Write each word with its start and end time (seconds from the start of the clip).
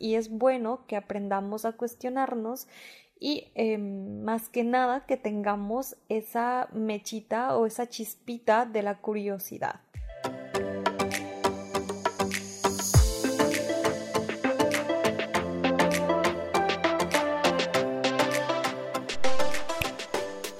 y 0.00 0.14
es 0.14 0.30
bueno 0.30 0.84
que 0.86 0.96
aprendamos 0.96 1.64
a 1.64 1.72
cuestionarnos 1.72 2.66
y 3.20 3.48
em, 3.54 4.22
más 4.22 4.48
que 4.48 4.64
nada 4.64 5.04
que 5.06 5.18
tengamos 5.18 5.96
esa 6.08 6.68
mechita 6.72 7.56
o 7.56 7.66
esa 7.66 7.86
chispita 7.88 8.64
de 8.64 8.82
la 8.82 8.98
curiosidad. 8.98 9.80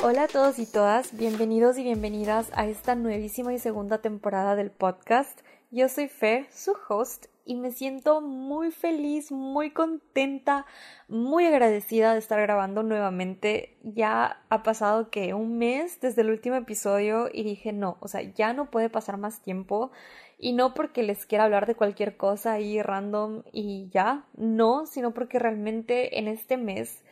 Hola 0.02 0.24
a 0.24 0.28
todos 0.28 0.58
y 0.58 0.66
todas, 0.66 1.16
bienvenidos 1.16 1.78
y 1.78 1.82
bienvenidas 1.82 2.50
a 2.54 2.66
esta 2.66 2.94
nuevísima 2.94 3.54
y 3.54 3.58
segunda 3.58 3.98
temporada 3.98 4.56
del 4.56 4.70
podcast. 4.70 5.40
Yo 5.70 5.88
soy 5.88 6.08
Fer, 6.08 6.46
su 6.52 6.74
host, 6.88 7.26
y 7.50 7.56
me 7.56 7.72
siento 7.72 8.20
muy 8.20 8.70
feliz, 8.70 9.32
muy 9.32 9.72
contenta, 9.72 10.66
muy 11.08 11.46
agradecida 11.46 12.12
de 12.12 12.20
estar 12.20 12.40
grabando 12.40 12.84
nuevamente. 12.84 13.76
Ya 13.82 14.44
ha 14.50 14.62
pasado 14.62 15.10
que 15.10 15.34
un 15.34 15.58
mes 15.58 16.00
desde 16.00 16.22
el 16.22 16.30
último 16.30 16.54
episodio 16.54 17.28
y 17.32 17.42
dije 17.42 17.72
no, 17.72 17.96
o 17.98 18.06
sea, 18.06 18.22
ya 18.22 18.52
no 18.52 18.70
puede 18.70 18.88
pasar 18.88 19.16
más 19.16 19.42
tiempo. 19.42 19.90
Y 20.38 20.52
no 20.52 20.74
porque 20.74 21.02
les 21.02 21.26
quiera 21.26 21.42
hablar 21.42 21.66
de 21.66 21.74
cualquier 21.74 22.16
cosa 22.16 22.52
ahí 22.52 22.80
random 22.80 23.42
y 23.52 23.88
ya, 23.90 24.28
no, 24.36 24.86
sino 24.86 25.12
porque 25.12 25.40
realmente 25.40 26.20
en 26.20 26.28
este 26.28 26.56
mes 26.56 27.02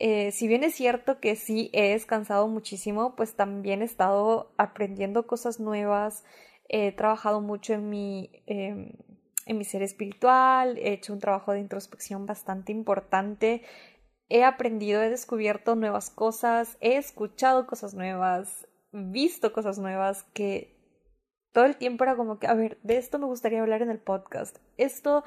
eh, 0.00 0.32
si 0.32 0.48
bien 0.48 0.64
es 0.64 0.74
cierto 0.74 1.20
que 1.20 1.36
sí 1.36 1.70
he 1.72 1.92
descansado 1.92 2.48
muchísimo, 2.48 3.14
pues 3.14 3.36
también 3.36 3.82
he 3.82 3.84
estado 3.84 4.50
aprendiendo 4.56 5.28
cosas 5.28 5.60
nuevas, 5.60 6.24
he 6.70 6.90
trabajado 6.92 7.40
mucho 7.40 7.74
en 7.74 7.90
mi, 7.90 8.30
em, 8.46 8.92
en 9.50 9.58
mi 9.58 9.64
ser 9.64 9.82
espiritual, 9.82 10.78
he 10.78 10.92
hecho 10.92 11.12
un 11.12 11.18
trabajo 11.18 11.52
de 11.52 11.58
introspección 11.58 12.24
bastante 12.24 12.70
importante, 12.70 13.62
he 14.28 14.44
aprendido, 14.44 15.02
he 15.02 15.10
descubierto 15.10 15.74
nuevas 15.74 16.08
cosas, 16.08 16.76
he 16.80 16.96
escuchado 16.96 17.66
cosas 17.66 17.92
nuevas, 17.94 18.68
visto 18.92 19.52
cosas 19.52 19.80
nuevas 19.80 20.22
que 20.34 20.76
todo 21.50 21.64
el 21.64 21.76
tiempo 21.76 22.04
era 22.04 22.14
como 22.14 22.38
que, 22.38 22.46
a 22.46 22.54
ver, 22.54 22.78
de 22.84 22.96
esto 22.96 23.18
me 23.18 23.26
gustaría 23.26 23.60
hablar 23.60 23.82
en 23.82 23.90
el 23.90 23.98
podcast, 23.98 24.58
esto 24.76 25.24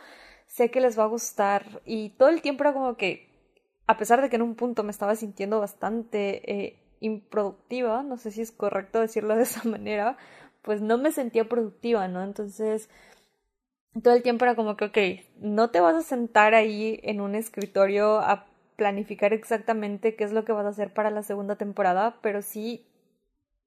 sé 0.48 0.72
que 0.72 0.80
les 0.80 0.98
va 0.98 1.04
a 1.04 1.08
gustar 1.08 1.82
y 1.84 2.12
todo 2.12 2.30
el 2.30 2.42
tiempo 2.42 2.64
era 2.64 2.72
como 2.72 2.96
que 2.96 3.30
a 3.88 3.98
pesar 3.98 4.22
de 4.22 4.30
que 4.30 4.38
en 4.38 4.42
un 4.42 4.56
punto 4.56 4.84
me 4.84 4.92
estaba 4.92 5.18
sintiendo 5.18 5.60
bastante 5.60 6.50
eh, 6.50 6.80
improductiva, 7.02 8.04
no 8.04 8.16
sé 8.16 8.32
si 8.32 8.42
es 8.42 8.54
correcto 8.54 9.02
decirlo 9.02 9.36
de 9.36 9.44
esa 9.44 9.64
manera, 9.68 10.16
pues 10.62 10.82
no 10.82 10.98
me 10.98 11.12
sentía 11.12 11.50
productiva, 11.50 12.08
¿no? 12.08 12.24
Entonces, 12.24 12.90
todo 14.02 14.14
el 14.14 14.24
tiempo 14.24 14.46
era 14.46 14.56
como 14.56 14.76
que, 14.76 14.86
ok, 14.86 15.26
no 15.40 15.70
te 15.70 15.80
vas 15.80 15.96
a 15.96 16.02
sentar 16.02 16.56
ahí 16.56 17.00
en 17.04 17.22
un 17.22 17.36
escritorio 17.36 18.20
a 18.20 18.46
planificar 18.76 19.34
exactamente 19.34 20.16
qué 20.16 20.24
es 20.24 20.32
lo 20.32 20.46
que 20.46 20.52
vas 20.52 20.66
a 20.66 20.70
hacer 20.70 20.94
para 20.94 21.12
la 21.12 21.24
segunda 21.24 21.56
temporada, 21.56 22.18
pero 22.22 22.42
sí 22.42 22.86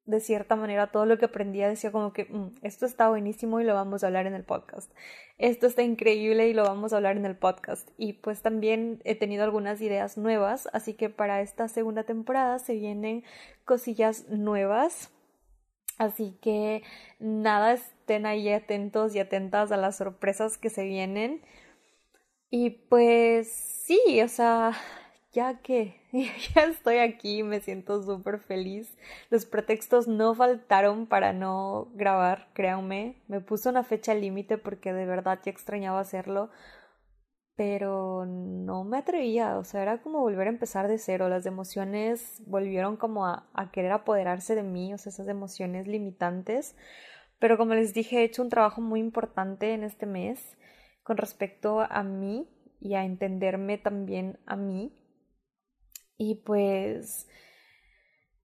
de 0.06 0.20
cierta 0.20 0.54
manera 0.54 0.86
todo 0.92 1.04
lo 1.04 1.18
que 1.18 1.24
aprendía 1.24 1.68
decía 1.68 1.90
como 1.90 2.12
que 2.12 2.24
mm, 2.26 2.54
esto 2.62 2.86
está 2.86 3.08
buenísimo 3.08 3.60
y 3.60 3.64
lo 3.64 3.74
vamos 3.74 4.02
a 4.02 4.06
hablar 4.06 4.26
en 4.26 4.34
el 4.34 4.44
podcast. 4.44 4.90
Esto 5.36 5.66
está 5.66 5.82
increíble 5.82 6.48
y 6.48 6.54
lo 6.54 6.62
vamos 6.62 6.92
a 6.92 6.96
hablar 6.96 7.16
en 7.16 7.26
el 7.26 7.36
podcast. 7.36 7.90
Y 7.98 8.14
pues 8.14 8.40
también 8.40 9.00
he 9.04 9.16
tenido 9.16 9.44
algunas 9.44 9.80
ideas 9.80 10.16
nuevas, 10.16 10.68
así 10.72 10.94
que 10.94 11.10
para 11.10 11.40
esta 11.40 11.68
segunda 11.68 12.04
temporada 12.04 12.58
se 12.58 12.74
vienen 12.74 13.24
cosillas 13.64 14.28
nuevas. 14.28 15.10
Así 15.98 16.36
que 16.42 16.82
nada, 17.18 17.72
estén 17.74 18.26
ahí 18.26 18.52
atentos 18.52 19.14
y 19.14 19.18
atentas 19.20 19.72
a 19.72 19.76
las 19.76 19.96
sorpresas 19.96 20.58
que 20.58 20.70
se 20.70 20.84
vienen. 20.84 21.42
Y 22.50 22.70
pues 22.70 23.48
sí, 23.50 24.20
o 24.22 24.28
sea, 24.28 24.72
ya 25.32 25.60
que 25.60 26.00
ya 26.54 26.64
estoy 26.64 26.98
aquí, 26.98 27.42
me 27.42 27.60
siento 27.60 28.02
súper 28.02 28.38
feliz. 28.40 28.96
Los 29.30 29.46
pretextos 29.46 30.08
no 30.08 30.34
faltaron 30.34 31.06
para 31.06 31.32
no 31.32 31.88
grabar, 31.94 32.48
créanme. 32.54 33.16
Me 33.28 33.40
puse 33.40 33.68
una 33.68 33.84
fecha 33.84 34.14
límite 34.14 34.58
porque 34.58 34.92
de 34.92 35.06
verdad 35.06 35.40
ya 35.44 35.50
extrañaba 35.50 36.00
hacerlo, 36.00 36.50
pero 37.56 38.26
no 38.26 38.84
me 38.84 38.98
atrevía, 38.98 39.58
o 39.58 39.64
sea, 39.64 39.82
era 39.82 40.02
como 40.02 40.20
volver 40.20 40.46
a 40.46 40.50
empezar 40.50 40.88
de 40.88 40.98
cero. 40.98 41.28
Las 41.28 41.46
emociones 41.46 42.42
volvieron 42.46 42.96
como 42.96 43.26
a, 43.26 43.48
querer 43.72 43.92
apoderarse 43.92 44.54
de 44.54 44.62
mí, 44.62 44.92
o 44.94 44.98
sea, 44.98 45.10
esas 45.10 45.28
emociones 45.28 45.86
limitantes. 45.86 46.76
Pero 47.38 47.58
como 47.58 47.74
les 47.74 47.94
dije, 47.94 48.20
he 48.20 48.24
hecho 48.24 48.42
un 48.42 48.50
trabajo 48.50 48.80
muy 48.80 49.00
importante 49.00 49.72
en 49.74 49.84
este 49.84 50.06
mes 50.06 50.56
con 51.02 51.16
respecto 51.16 51.80
a 51.80 52.02
mí 52.02 52.48
y 52.80 52.94
a 52.94 53.04
entenderme 53.04 53.78
también 53.78 54.38
a 54.46 54.56
mí 54.56 54.92
y 56.18 56.36
pues 56.36 57.28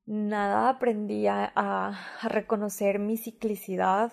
nada, 0.07 0.69
aprendí 0.69 1.27
a, 1.27 1.99
reconocer 2.23 2.99
mi 2.99 3.17
ciclicidad, 3.17 4.13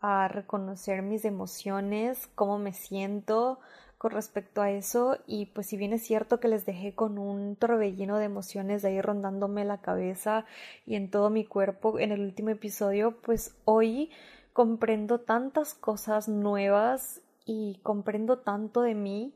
a 0.00 0.28
reconocer 0.28 1.02
mis 1.02 1.24
emociones, 1.24 2.28
cómo 2.34 2.58
me 2.58 2.72
siento 2.72 3.60
con 4.00 4.12
respecto 4.12 4.62
a 4.62 4.70
eso 4.70 5.18
y 5.26 5.44
pues 5.44 5.66
si 5.66 5.76
bien 5.76 5.92
es 5.92 6.02
cierto 6.06 6.40
que 6.40 6.48
les 6.48 6.64
dejé 6.64 6.94
con 6.94 7.18
un 7.18 7.54
torbellino 7.54 8.16
de 8.16 8.24
emociones 8.24 8.80
de 8.80 8.88
ahí 8.88 9.02
rondándome 9.02 9.62
la 9.66 9.82
cabeza 9.82 10.46
y 10.86 10.94
en 10.94 11.10
todo 11.10 11.28
mi 11.28 11.44
cuerpo 11.44 11.98
en 11.98 12.10
el 12.10 12.22
último 12.22 12.48
episodio, 12.48 13.20
pues 13.20 13.60
hoy 13.66 14.10
comprendo 14.54 15.20
tantas 15.20 15.74
cosas 15.74 16.30
nuevas 16.30 17.20
y 17.44 17.78
comprendo 17.82 18.38
tanto 18.38 18.80
de 18.80 18.94
mí 18.94 19.34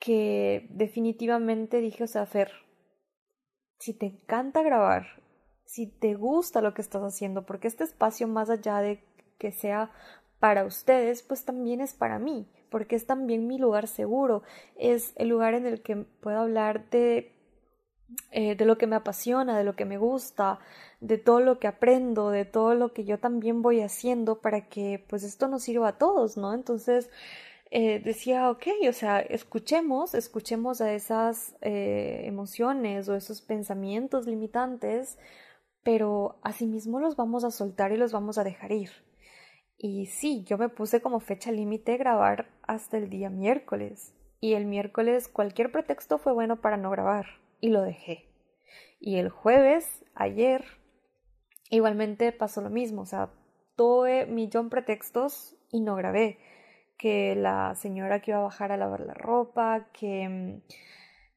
que 0.00 0.66
definitivamente 0.70 1.80
dije, 1.80 2.02
o 2.02 2.08
sea, 2.08 2.26
Fer, 2.26 2.50
si 3.78 3.94
te 3.94 4.06
encanta 4.06 4.64
grabar, 4.64 5.22
si 5.64 5.86
te 5.86 6.14
gusta 6.14 6.60
lo 6.60 6.74
que 6.74 6.82
estás 6.82 7.02
haciendo, 7.02 7.46
porque 7.46 7.68
este 7.68 7.84
espacio 7.84 8.26
más 8.26 8.50
allá 8.50 8.80
de 8.80 9.04
que 9.38 9.52
sea 9.52 9.92
para 10.40 10.64
ustedes, 10.64 11.22
pues 11.22 11.44
también 11.44 11.80
es 11.80 11.94
para 11.94 12.18
mí, 12.18 12.50
porque 12.70 12.96
es 12.96 13.06
también 13.06 13.46
mi 13.46 13.58
lugar 13.58 13.88
seguro, 13.88 14.42
es 14.76 15.12
el 15.16 15.28
lugar 15.28 15.54
en 15.54 15.66
el 15.66 15.82
que 15.82 15.96
puedo 15.96 16.38
hablar 16.38 16.88
de, 16.90 17.32
eh, 18.30 18.54
de 18.56 18.64
lo 18.64 18.78
que 18.78 18.86
me 18.86 18.96
apasiona, 18.96 19.56
de 19.58 19.64
lo 19.64 19.76
que 19.76 19.84
me 19.84 19.98
gusta, 19.98 20.58
de 21.00 21.18
todo 21.18 21.40
lo 21.40 21.58
que 21.58 21.66
aprendo, 21.68 22.30
de 22.30 22.44
todo 22.44 22.74
lo 22.74 22.92
que 22.92 23.04
yo 23.04 23.18
también 23.18 23.62
voy 23.62 23.80
haciendo 23.80 24.40
para 24.40 24.68
que 24.68 25.04
pues 25.08 25.22
esto 25.22 25.48
nos 25.48 25.62
sirva 25.62 25.88
a 25.88 25.98
todos, 25.98 26.36
¿no? 26.36 26.54
Entonces, 26.54 27.10
eh, 27.70 28.00
decía, 28.00 28.50
ok, 28.50 28.66
o 28.88 28.92
sea, 28.92 29.20
escuchemos, 29.20 30.14
escuchemos 30.14 30.80
a 30.80 30.92
esas 30.92 31.56
eh, 31.62 32.22
emociones 32.24 33.08
o 33.08 33.16
esos 33.16 33.42
pensamientos 33.42 34.26
limitantes, 34.26 35.18
pero 35.82 36.38
asimismo 36.42 37.00
los 37.00 37.16
vamos 37.16 37.44
a 37.44 37.50
soltar 37.50 37.92
y 37.92 37.96
los 37.96 38.12
vamos 38.12 38.38
a 38.38 38.44
dejar 38.44 38.72
ir. 38.72 38.90
Y 39.78 40.06
sí, 40.06 40.42
yo 40.44 40.56
me 40.58 40.68
puse 40.68 41.02
como 41.02 41.20
fecha 41.20 41.52
límite 41.52 41.96
grabar 41.96 42.48
hasta 42.62 42.96
el 42.96 43.10
día 43.10 43.30
miércoles. 43.30 44.14
Y 44.40 44.54
el 44.54 44.66
miércoles 44.66 45.28
cualquier 45.28 45.70
pretexto 45.70 46.18
fue 46.18 46.32
bueno 46.32 46.60
para 46.60 46.76
no 46.76 46.90
grabar. 46.90 47.26
Y 47.60 47.68
lo 47.68 47.82
dejé. 47.82 48.28
Y 49.00 49.16
el 49.16 49.28
jueves, 49.28 50.04
ayer, 50.14 50.64
igualmente 51.70 52.32
pasó 52.32 52.60
lo 52.62 52.70
mismo. 52.70 53.02
O 53.02 53.06
sea, 53.06 53.30
tuve 53.76 54.26
millón 54.26 54.70
pretextos 54.70 55.56
y 55.70 55.80
no 55.80 55.94
grabé 55.96 56.38
que 56.96 57.34
la 57.36 57.74
señora 57.74 58.20
que 58.20 58.30
iba 58.30 58.40
a 58.40 58.44
bajar 58.44 58.72
a 58.72 58.78
lavar 58.78 59.00
la 59.00 59.14
ropa, 59.14 59.88
que, 59.92 60.28
mm, 60.28 60.62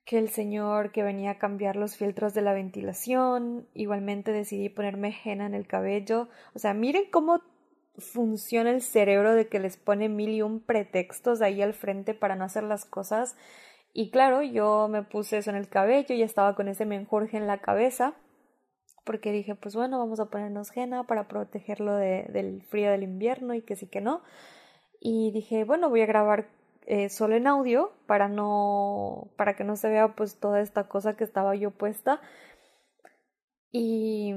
que 0.06 0.18
el 0.18 0.30
señor 0.30 0.92
que 0.92 1.04
venía 1.04 1.32
a 1.32 1.38
cambiar 1.38 1.76
los 1.76 1.98
filtros 1.98 2.34
de 2.34 2.42
la 2.42 2.54
ventilación, 2.54 3.68
igualmente 3.74 4.32
decidí 4.32 4.70
ponerme 4.70 5.16
henna 5.24 5.46
en 5.46 5.54
el 5.54 5.68
cabello. 5.68 6.30
O 6.56 6.60
sea, 6.60 6.74
miren 6.74 7.04
cómo 7.12 7.42
funciona 8.00 8.70
el 8.72 8.82
cerebro 8.82 9.34
de 9.34 9.48
que 9.48 9.60
les 9.60 9.78
pone 9.78 10.10
mil 10.10 10.32
y 10.32 10.42
un 10.42 10.60
pretextos 10.60 11.42
ahí 11.42 11.62
al 11.62 11.74
frente 11.74 12.14
para 12.14 12.36
no 12.36 12.46
hacer 12.46 12.64
las 12.64 12.86
cosas. 12.86 13.36
Y 13.94 14.12
claro, 14.12 14.42
yo 14.42 14.88
me 14.90 15.04
puse 15.04 15.38
eso 15.38 15.50
en 15.50 15.56
el 15.56 15.69
cabello 15.69 16.16
y 16.16 16.22
estaba 16.22 16.56
con 16.56 16.68
ese 16.68 16.86
menjurje 16.86 17.38
en 17.38 17.48
la 17.48 17.60
cabeza 17.60 18.13
porque 19.06 19.31
dije, 19.31 19.56
pues 19.56 19.75
bueno, 19.75 19.98
vamos 19.98 20.19
a 20.19 20.30
ponernos 20.30 20.75
henna 20.75 21.06
para 21.06 21.28
protegerlo 21.28 21.96
de, 21.96 22.28
del 22.30 22.62
frío 22.62 22.92
del 22.92 23.04
invierno 23.04 23.56
y 23.56 23.62
que 23.62 23.75
sí 23.75 23.88
que 23.88 24.01
no 24.01 24.22
y 25.00 25.31
dije, 25.31 25.63
bueno, 25.63 25.90
voy 25.90 26.01
a 26.01 26.06
grabar 26.06 26.50
eh, 26.86 27.10
solo 27.10 27.36
en 27.36 27.48
audio 27.48 27.92
para 28.07 28.28
no 28.28 29.30
para 29.38 29.56
que 29.56 29.63
no 29.63 29.75
se 29.75 29.90
vea 29.90 30.16
pues 30.16 30.38
toda 30.40 30.62
esta 30.62 30.88
cosa 30.88 31.16
que 31.16 31.24
estaba 31.24 31.56
yo 31.56 31.72
puesta 31.72 32.19
y 33.72 34.34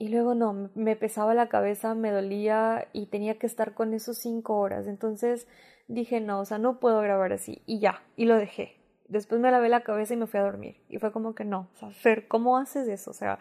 y 0.00 0.08
luego 0.08 0.34
no 0.34 0.70
me 0.74 0.96
pesaba 0.96 1.34
la 1.34 1.50
cabeza 1.50 1.94
me 1.94 2.10
dolía 2.10 2.88
y 2.94 3.06
tenía 3.06 3.38
que 3.38 3.46
estar 3.46 3.74
con 3.74 3.92
esos 3.92 4.16
cinco 4.16 4.56
horas. 4.56 4.86
Entonces 4.86 5.46
dije 5.88 6.20
no 6.20 6.40
o 6.40 6.44
sea 6.46 6.58
no 6.58 6.80
puedo 6.80 7.00
grabar 7.02 7.32
así 7.32 7.62
y 7.66 7.78
ya 7.80 8.02
y 8.16 8.24
lo 8.24 8.36
dejé. 8.36 8.78
Después 9.08 9.40
me 9.40 9.50
lavé 9.50 9.68
la 9.68 9.82
cabeza 9.82 10.14
y 10.14 10.16
me 10.16 10.26
fui 10.26 10.40
a 10.40 10.44
dormir. 10.44 10.82
Y 10.88 10.98
fue 10.98 11.12
como 11.12 11.34
que 11.34 11.44
no 11.44 11.68
o 11.74 11.76
sea 11.76 11.90
Fer 11.90 12.26
cómo 12.28 12.56
haces 12.56 12.88
eso 12.88 13.10
o 13.10 13.14
sea 13.14 13.38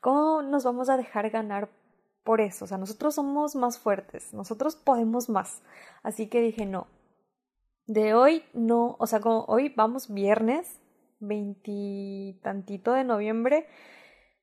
cómo 0.00 0.42
nos 0.42 0.64
vamos 0.64 0.90
a 0.90 0.96
dejar 0.96 1.30
ganar 1.30 1.68
por 2.24 2.40
eso, 2.40 2.64
o 2.64 2.68
sea, 2.68 2.78
nosotros 2.78 3.16
somos 3.16 3.56
más 3.56 3.78
fuertes, 3.78 4.32
nosotros 4.32 4.76
podemos 4.76 5.28
más. 5.28 5.60
Así 6.04 6.28
que 6.28 6.40
dije, 6.40 6.66
no, 6.66 6.86
de 7.86 8.14
hoy 8.14 8.44
no, 8.52 8.94
o 9.00 9.06
sea, 9.08 9.20
como 9.20 9.44
hoy 9.48 9.70
vamos 9.70 10.12
viernes, 10.12 10.80
veintitantito 11.18 12.92
de 12.92 13.02
noviembre, 13.02 13.66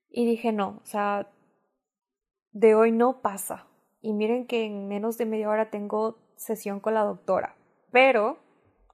y 0.09 0.25
dije 0.25 0.51
no, 0.51 0.79
o 0.83 0.85
sea, 0.85 1.31
de 2.51 2.75
hoy 2.75 2.91
no 2.91 3.21
pasa. 3.21 3.67
Y 4.01 4.13
miren 4.13 4.47
que 4.47 4.65
en 4.65 4.87
menos 4.87 5.17
de 5.17 5.25
media 5.25 5.49
hora 5.49 5.69
tengo 5.69 6.17
sesión 6.35 6.79
con 6.79 6.93
la 6.93 7.03
doctora, 7.03 7.55
pero, 7.91 8.39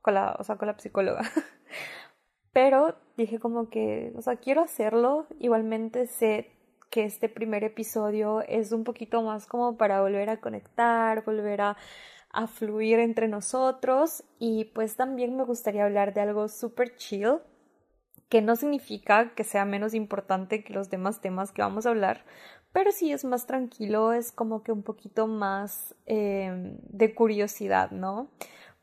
con 0.01 0.15
la, 0.15 0.35
o 0.39 0.43
sea, 0.43 0.57
con 0.57 0.67
la 0.67 0.77
psicóloga. 0.79 1.21
pero 2.53 2.95
dije 3.17 3.39
como 3.39 3.69
que, 3.69 4.13
o 4.15 4.21
sea, 4.21 4.37
quiero 4.37 4.61
hacerlo, 4.61 5.27
igualmente 5.39 6.07
sé 6.07 6.51
que 6.89 7.03
este 7.03 7.29
primer 7.29 7.63
episodio 7.63 8.41
es 8.41 8.71
un 8.71 8.83
poquito 8.83 9.21
más 9.21 9.47
como 9.47 9.77
para 9.77 10.01
volver 10.01 10.29
a 10.29 10.39
conectar, 10.39 11.23
volver 11.25 11.61
a, 11.61 11.77
a 12.31 12.47
fluir 12.47 12.99
entre 12.99 13.27
nosotros 13.27 14.23
y 14.39 14.65
pues 14.73 14.95
también 14.95 15.35
me 15.35 15.43
gustaría 15.43 15.85
hablar 15.85 16.13
de 16.13 16.21
algo 16.21 16.47
súper 16.47 16.95
chill, 16.95 17.39
que 18.29 18.41
no 18.41 18.55
significa 18.55 19.35
que 19.35 19.43
sea 19.43 19.65
menos 19.65 19.93
importante 19.93 20.63
que 20.63 20.73
los 20.73 20.89
demás 20.89 21.21
temas 21.21 21.51
que 21.51 21.61
vamos 21.61 21.85
a 21.85 21.89
hablar, 21.89 22.25
pero 22.75 22.91
sí 22.91 23.13
es 23.13 23.23
más 23.23 23.47
tranquilo, 23.47 24.11
es 24.11 24.33
como 24.33 24.61
que 24.61 24.73
un 24.73 24.83
poquito 24.83 25.27
más 25.27 25.95
eh, 26.07 26.77
de 26.89 27.15
curiosidad, 27.15 27.91
¿no? 27.91 28.27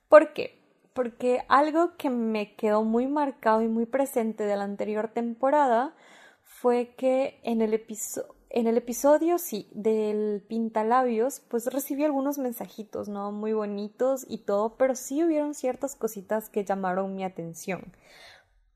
¿Por 0.08 0.32
qué? 0.32 0.58
Porque 0.94 1.44
algo 1.48 1.98
que 1.98 2.08
me 2.08 2.56
quedó 2.56 2.84
muy 2.84 3.06
marcado 3.06 3.60
y 3.60 3.68
muy 3.68 3.84
presente 3.84 4.44
de 4.44 4.56
la 4.56 4.64
anterior 4.64 5.08
temporada 5.08 5.94
fue 6.42 6.94
que 6.96 7.38
en 7.42 7.60
el 7.60 7.74
episodio 7.74 8.34
en 8.48 8.66
el 8.66 8.78
episodio, 8.78 9.38
sí, 9.38 9.68
del 9.72 10.42
Pintalabios, 10.48 11.40
pues 11.40 11.66
recibí 11.66 12.04
algunos 12.04 12.38
mensajitos, 12.38 13.08
¿no? 13.08 13.30
Muy 13.30 13.52
bonitos 13.52 14.24
y 14.26 14.38
todo, 14.38 14.76
pero 14.76 14.94
sí 14.94 15.22
hubieron 15.22 15.54
ciertas 15.54 15.96
cositas 15.96 16.48
que 16.48 16.64
llamaron 16.64 17.14
mi 17.14 17.24
atención. 17.24 17.92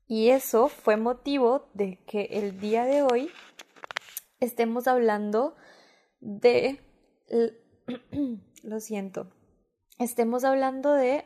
Y 0.07 0.29
eso 0.29 0.69
fue 0.69 0.95
motivo 0.95 1.67
de 1.73 1.99
que 2.05 2.23
el 2.31 2.59
día 2.59 2.85
de 2.85 3.03
hoy 3.03 3.29
estemos 4.39 4.87
hablando 4.87 5.55
de... 6.19 6.79
Lo 8.63 8.79
siento. 8.79 9.29
Estemos 9.99 10.43
hablando 10.43 10.93
de 10.93 11.25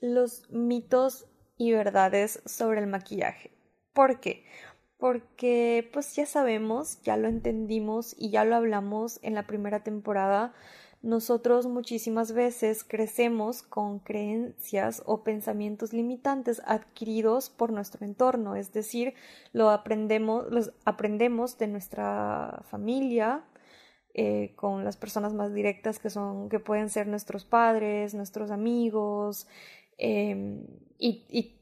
los 0.00 0.50
mitos 0.50 1.26
y 1.56 1.72
verdades 1.72 2.42
sobre 2.46 2.80
el 2.80 2.86
maquillaje. 2.86 3.52
¿Por 3.92 4.20
qué? 4.20 4.44
Porque 4.98 5.88
pues 5.92 6.14
ya 6.16 6.26
sabemos, 6.26 7.00
ya 7.02 7.16
lo 7.16 7.28
entendimos 7.28 8.14
y 8.18 8.30
ya 8.30 8.44
lo 8.44 8.56
hablamos 8.56 9.20
en 9.22 9.34
la 9.34 9.46
primera 9.46 9.84
temporada 9.84 10.52
nosotros 11.04 11.66
muchísimas 11.66 12.32
veces 12.32 12.82
crecemos 12.82 13.62
con 13.62 13.98
creencias 13.98 15.02
o 15.04 15.22
pensamientos 15.22 15.92
limitantes 15.92 16.62
adquiridos 16.64 17.50
por 17.50 17.72
nuestro 17.72 18.06
entorno, 18.06 18.56
es 18.56 18.72
decir, 18.72 19.12
lo 19.52 19.68
aprendemos, 19.68 20.46
los 20.50 20.72
aprendemos 20.86 21.58
de 21.58 21.68
nuestra 21.68 22.62
familia, 22.70 23.44
eh, 24.14 24.54
con 24.56 24.82
las 24.82 24.96
personas 24.96 25.34
más 25.34 25.52
directas 25.52 25.98
que 25.98 26.08
son, 26.08 26.48
que 26.48 26.58
pueden 26.58 26.88
ser 26.88 27.06
nuestros 27.06 27.44
padres, 27.44 28.14
nuestros 28.14 28.50
amigos, 28.50 29.46
em, 29.98 30.66
y, 30.98 31.26
y 31.28 31.58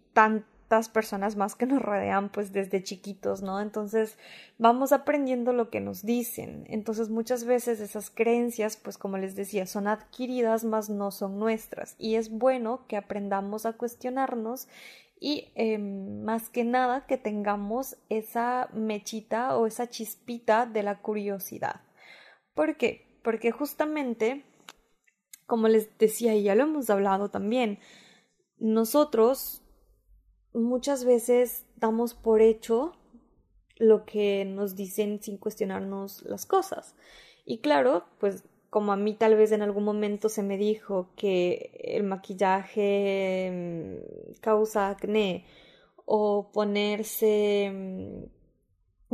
personas 0.89 1.37
más 1.37 1.55
que 1.55 1.67
nos 1.67 1.83
rodean 1.83 2.31
pues 2.31 2.53
desde 2.53 2.83
chiquitos, 2.83 3.43
¿no? 3.43 3.61
Entonces 3.61 4.17
vamos 4.59 4.93
aprendiendo 4.93 5.53
lo 5.53 5.71
que 5.71 5.81
nos 5.81 6.03
dicen. 6.03 6.65
Entonces 6.69 7.11
muchas 7.11 7.45
veces 7.45 7.81
esas 7.81 8.11
creencias 8.11 8.77
pues 8.77 8.99
como 8.99 9.19
les 9.19 9.37
decía 9.37 9.67
son 9.67 9.87
adquiridas 9.87 10.65
más 10.65 10.89
no 10.89 11.11
son 11.11 11.39
nuestras 11.39 11.95
y 11.99 12.17
es 12.17 12.31
bueno 12.31 12.87
que 12.89 12.97
aprendamos 12.97 13.67
a 13.67 13.75
cuestionarnos 13.75 14.69
y 15.21 15.53
em, 15.55 16.25
más 16.25 16.49
que 16.49 16.65
nada 16.65 17.07
que 17.07 17.17
tengamos 17.17 17.97
esa 18.09 18.69
mechita 18.73 19.57
o 19.57 19.67
esa 19.67 19.89
chispita 19.89 20.67
de 20.67 20.83
la 20.83 20.99
curiosidad. 20.99 21.83
¿Por 22.55 22.77
qué? 22.77 23.21
Porque 23.23 23.53
justamente, 23.53 24.45
como 25.47 25.69
les 25.69 25.97
decía 25.99 26.35
y 26.35 26.43
ya 26.43 26.57
lo 26.57 26.65
hemos 26.65 26.91
hablado 26.91 27.31
también, 27.31 27.79
nosotros 28.59 29.62
muchas 30.53 31.05
veces 31.05 31.65
damos 31.77 32.15
por 32.15 32.41
hecho 32.41 32.93
lo 33.77 34.05
que 34.05 34.45
nos 34.45 34.77
dicen 34.77 35.23
sin 35.23 35.39
cuestionarnos 35.39 36.23
las 36.23 36.47
cosas. 36.47 36.95
Y 37.45 37.59
claro, 37.59 38.05
pues 38.19 38.45
como 38.71 38.93
a 38.93 38.97
mí 38.97 39.15
tal 39.15 39.37
vez 39.37 39.53
en 39.53 39.63
algún 39.63 39.85
momento 39.85 40.29
se 40.29 40.43
me 40.43 40.57
dijo 40.57 41.11
que 41.17 41.73
el 41.83 42.05
maquillaje 42.05 43.51
mm, 43.53 44.41
causa 44.41 44.91
acné 44.91 45.45
o 46.05 46.51
ponerse 46.53 47.71
mm, 47.73 48.25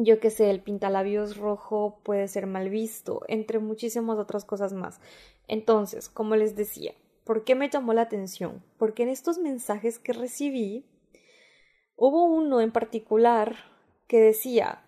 yo 0.00 0.20
qué 0.20 0.31
sé, 0.31 0.50
el 0.50 0.62
pintalabios 0.62 1.37
rojo 1.37 2.00
puede 2.05 2.29
ser 2.29 2.46
mal 2.46 2.70
visto, 2.70 3.23
entre 3.26 3.58
muchísimas 3.58 4.19
otras 4.19 4.44
cosas 4.44 4.73
más. 4.73 5.00
Entonces, 5.49 6.08
como 6.08 6.37
les 6.37 6.55
decía, 6.55 6.94
¿por 7.25 7.43
qué 7.44 7.56
me 7.56 7.69
llamó 7.69 7.93
la 7.94 8.02
atención? 8.02 8.62
Porque 8.76 9.02
en 9.02 9.08
estos 9.08 9.38
mensajes 9.38 9.99
que 9.99 10.12
recibí 10.12 10.85
Hubo 12.00 12.27
uno 12.27 12.61
en 12.61 12.71
particular 12.71 13.56
que 14.06 14.21
decía, 14.21 14.85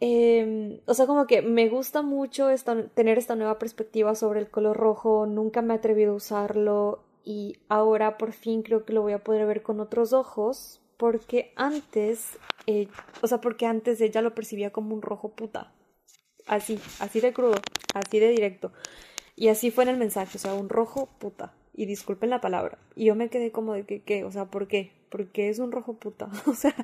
em, 0.00 0.80
o 0.86 0.94
sea, 0.94 1.06
como 1.06 1.28
que 1.28 1.40
me 1.40 1.68
gusta 1.68 2.02
mucho 2.02 2.48
tener 2.94 3.16
esta 3.16 3.36
nueva 3.36 3.60
perspectiva 3.60 4.16
sobre 4.16 4.40
el 4.40 4.50
color 4.50 4.76
rojo, 4.76 5.24
nunca 5.26 5.62
me 5.62 5.72
he 5.72 5.76
atrevido 5.76 6.12
a 6.12 6.16
usarlo 6.16 7.04
y 7.24 7.58
ahora 7.68 8.18
por 8.18 8.32
fin 8.32 8.62
creo 8.62 8.84
que 8.84 8.92
lo 8.92 9.02
voy 9.02 9.12
a 9.12 9.22
poder 9.22 9.46
ver 9.46 9.62
con 9.62 9.78
otros 9.78 10.12
ojos, 10.12 10.80
porque 10.96 11.52
antes, 11.54 12.36
eh, 12.66 12.88
o 13.22 13.28
sea, 13.28 13.40
porque 13.40 13.66
antes 13.66 14.00
ella 14.00 14.20
lo 14.20 14.34
percibía 14.34 14.72
como 14.72 14.96
un 14.96 15.02
rojo 15.02 15.28
puta, 15.36 15.72
así, 16.48 16.80
así 16.98 17.20
de 17.20 17.32
crudo, 17.32 17.60
así 17.94 18.18
de 18.18 18.30
directo. 18.30 18.72
Y 19.36 19.48
así 19.48 19.70
fue 19.70 19.84
en 19.84 19.90
el 19.90 19.96
mensaje, 19.96 20.38
o 20.38 20.40
sea, 20.40 20.54
un 20.54 20.68
rojo 20.68 21.08
puta 21.20 21.54
y 21.76 21.86
disculpen 21.86 22.30
la 22.30 22.40
palabra. 22.40 22.78
Y 22.94 23.04
yo 23.04 23.14
me 23.14 23.28
quedé 23.28 23.52
como 23.52 23.74
de 23.74 23.84
que, 23.84 24.00
¿qué? 24.00 24.24
O 24.24 24.32
sea, 24.32 24.46
¿por 24.46 24.66
qué? 24.66 24.92
Porque 25.10 25.50
es 25.50 25.58
un 25.58 25.70
rojo 25.70 25.94
puta. 25.94 26.28
o 26.46 26.54
sea, 26.54 26.74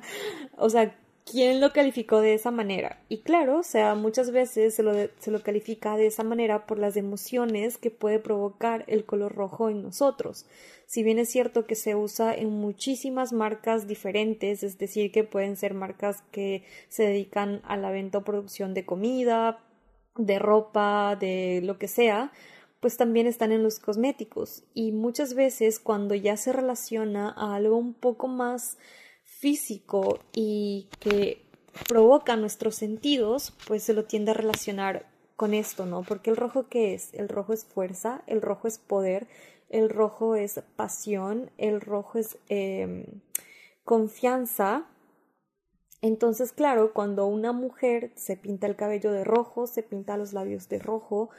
o 0.57 0.69
sea, 0.69 0.95
¿quién 1.29 1.59
lo 1.59 1.73
calificó 1.73 2.21
de 2.21 2.35
esa 2.35 2.51
manera? 2.51 3.01
Y 3.09 3.21
claro, 3.21 3.59
o 3.59 3.63
sea, 3.63 3.95
muchas 3.95 4.31
veces 4.31 4.75
se 4.75 4.83
lo, 4.83 4.93
se 5.17 5.31
lo 5.31 5.41
califica 5.41 5.97
de 5.97 6.05
esa 6.05 6.23
manera 6.23 6.67
por 6.67 6.77
las 6.77 6.95
emociones 6.95 7.77
que 7.77 7.89
puede 7.89 8.19
provocar 8.19 8.85
el 8.87 9.03
color 9.03 9.33
rojo 9.33 9.69
en 9.69 9.81
nosotros. 9.81 10.45
Si 10.85 11.01
bien 11.01 11.17
es 11.17 11.29
cierto 11.29 11.65
que 11.65 11.75
se 11.75 11.95
usa 11.95 12.35
en 12.35 12.51
muchísimas 12.51 13.33
marcas 13.33 13.87
diferentes, 13.87 14.61
es 14.63 14.77
decir, 14.77 15.11
que 15.11 15.23
pueden 15.23 15.57
ser 15.57 15.73
marcas 15.73 16.21
que 16.31 16.63
se 16.87 17.03
dedican 17.03 17.61
a 17.63 17.77
la 17.77 17.89
venta 17.89 18.19
o 18.19 18.23
producción 18.23 18.75
de 18.75 18.85
comida, 18.85 19.59
de 20.17 20.37
ropa, 20.37 21.17
de 21.19 21.61
lo 21.63 21.79
que 21.79 21.87
sea, 21.87 22.31
pues 22.83 22.97
también 22.97 23.27
están 23.27 23.53
en 23.53 23.63
los 23.63 23.79
cosméticos 23.79 24.65
y 24.73 24.91
muchas 24.91 25.35
veces 25.35 25.79
cuando 25.79 26.15
ya 26.15 26.35
se 26.35 26.51
relaciona 26.51 27.29
a 27.29 27.55
algo 27.55 27.77
un 27.77 27.93
poco 27.93 28.27
más 28.27 28.77
físico 29.23 30.19
y 30.33 30.89
que 30.99 31.45
provoca 31.87 32.35
nuestros 32.35 32.75
sentidos, 32.75 33.53
pues 33.67 33.83
se 33.83 33.93
lo 33.93 34.03
tiende 34.03 34.31
a 34.31 34.33
relacionar 34.33 35.09
con 35.37 35.53
esto, 35.53 35.85
¿no? 35.85 36.03
Porque 36.03 36.29
el 36.29 36.35
rojo 36.35 36.67
qué 36.67 36.93
es? 36.93 37.13
El 37.13 37.29
rojo 37.29 37.53
es 37.53 37.63
fuerza, 37.63 38.21
el 38.27 38.41
rojo 38.41 38.67
es 38.67 38.79
poder, 38.79 39.29
el 39.69 39.89
rojo 39.89 40.35
es 40.35 40.61
pasión, 40.75 41.51
el 41.57 41.79
rojo 41.79 42.19
es 42.19 42.37
em, 42.49 43.05
confianza. 43.85 44.89
Entonces, 46.01 46.51
claro, 46.51 46.91
cuando 46.91 47.27
una 47.27 47.53
mujer 47.53 48.11
se 48.15 48.35
pinta 48.35 48.67
el 48.67 48.75
cabello 48.75 49.13
de 49.13 49.23
rojo, 49.23 49.67
se 49.67 49.83
pinta 49.83 50.17
los 50.17 50.33
labios 50.33 50.67
de 50.67 50.79
rojo, 50.79 51.29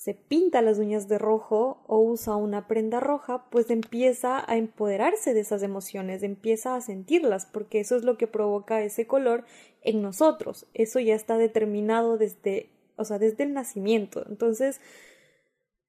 se 0.00 0.14
pinta 0.14 0.62
las 0.62 0.78
uñas 0.78 1.08
de 1.08 1.18
rojo 1.18 1.84
o 1.86 1.98
usa 1.98 2.34
una 2.34 2.66
prenda 2.66 3.00
roja, 3.00 3.44
pues 3.50 3.68
empieza 3.68 4.42
a 4.50 4.56
empoderarse 4.56 5.34
de 5.34 5.40
esas 5.40 5.62
emociones, 5.62 6.22
empieza 6.22 6.74
a 6.74 6.80
sentirlas, 6.80 7.44
porque 7.44 7.80
eso 7.80 7.96
es 7.96 8.02
lo 8.02 8.16
que 8.16 8.26
provoca 8.26 8.80
ese 8.80 9.06
color 9.06 9.44
en 9.82 10.00
nosotros. 10.00 10.66
Eso 10.72 11.00
ya 11.00 11.14
está 11.14 11.36
determinado 11.36 12.16
desde, 12.16 12.70
o 12.96 13.04
sea, 13.04 13.18
desde 13.18 13.44
el 13.44 13.52
nacimiento. 13.52 14.24
Entonces, 14.26 14.80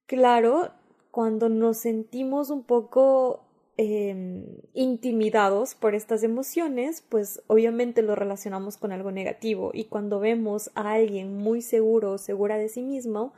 claro, 0.04 0.72
cuando 1.10 1.48
nos 1.48 1.78
sentimos 1.78 2.50
un 2.50 2.64
poco 2.64 3.46
em, 3.78 4.44
intimidados 4.74 5.74
por 5.74 5.94
estas 5.94 6.22
emociones, 6.22 7.02
pues 7.08 7.42
obviamente 7.46 8.02
lo 8.02 8.14
relacionamos 8.14 8.76
con 8.76 8.92
algo 8.92 9.10
negativo. 9.10 9.70
Y 9.72 9.84
cuando 9.84 10.20
vemos 10.20 10.70
a 10.74 10.92
alguien 10.92 11.34
muy 11.38 11.62
seguro 11.62 12.12
o 12.12 12.18
segura 12.18 12.58
de 12.58 12.68
sí 12.68 12.82
mismo, 12.82 13.32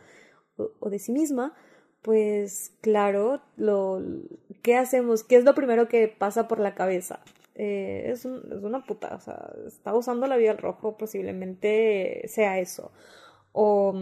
o 0.56 0.90
de 0.90 0.98
sí 0.98 1.12
misma, 1.12 1.54
pues 2.02 2.72
claro, 2.82 3.40
lo, 3.56 4.02
¿qué 4.62 4.76
hacemos? 4.76 5.24
¿Qué 5.24 5.36
es 5.36 5.44
lo 5.44 5.54
primero 5.54 5.88
que 5.88 6.08
pasa 6.08 6.48
por 6.48 6.60
la 6.60 6.74
cabeza? 6.74 7.20
Eh, 7.54 8.10
es, 8.10 8.26
es, 8.26 8.62
una 8.62 8.84
puta, 8.84 9.14
o 9.14 9.20
sea, 9.20 9.52
está 9.66 9.94
usando 9.94 10.26
la 10.26 10.36
vía 10.36 10.50
al 10.50 10.58
rojo, 10.58 10.98
posiblemente 10.98 12.22
sea 12.28 12.58
eso. 12.58 12.92
O, 13.52 13.94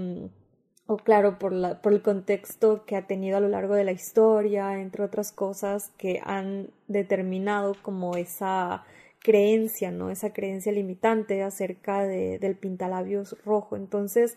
o 0.86 0.96
claro, 0.96 1.38
por, 1.38 1.52
la, 1.52 1.80
por 1.80 1.92
el 1.92 2.02
contexto 2.02 2.84
que 2.86 2.96
ha 2.96 3.06
tenido 3.06 3.36
a 3.36 3.40
lo 3.40 3.48
largo 3.48 3.74
de 3.74 3.84
la 3.84 3.92
historia, 3.92 4.80
entre 4.80 5.04
otras 5.04 5.32
cosas 5.32 5.92
que 5.98 6.20
han 6.24 6.70
determinado 6.88 7.76
como 7.82 8.16
esa 8.16 8.84
creencia, 9.20 9.90
¿no? 9.92 10.10
Esa 10.10 10.32
creencia 10.32 10.72
limitante 10.72 11.42
acerca 11.42 12.02
de, 12.02 12.38
del 12.38 12.56
pintalabios 12.56 13.36
rojo. 13.44 13.76
Entonces, 13.76 14.36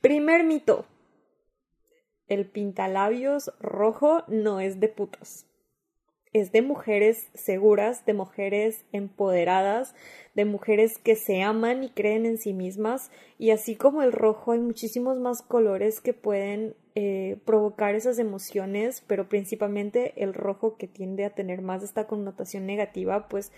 primer 0.00 0.44
mito, 0.44 0.84
el 2.28 2.46
pintalabios 2.46 3.52
rojo 3.60 4.24
no 4.28 4.60
es 4.60 4.80
de 4.80 4.88
putas 4.88 5.46
es 6.38 6.52
de 6.52 6.60
mujeres 6.60 7.28
seguras, 7.32 8.04
de 8.04 8.12
mujeres 8.12 8.84
empoderadas, 8.92 9.94
de 10.34 10.44
mujeres 10.44 10.98
que 10.98 11.16
se 11.16 11.42
aman 11.42 11.82
y 11.82 11.88
creen 11.88 12.26
en 12.26 12.36
sí 12.36 12.52
mismas. 12.52 13.10
Y 13.38 13.50
así 13.50 13.74
como 13.74 14.02
el 14.02 14.12
rojo, 14.12 14.52
hay 14.52 14.58
muchísimos 14.58 15.18
más 15.18 15.40
colores 15.40 16.02
que 16.02 16.12
pueden 16.12 16.74
eh, 16.94 17.38
provocar 17.46 17.94
esas 17.94 18.18
emociones, 18.18 19.02
pero 19.06 19.30
principalmente 19.30 20.12
el 20.22 20.34
rojo 20.34 20.76
que 20.76 20.88
tiende 20.88 21.24
a 21.24 21.34
tener 21.34 21.62
más 21.62 21.82
esta 21.82 22.06
connotación 22.06 22.66
negativa, 22.66 23.28
pues 23.28 23.50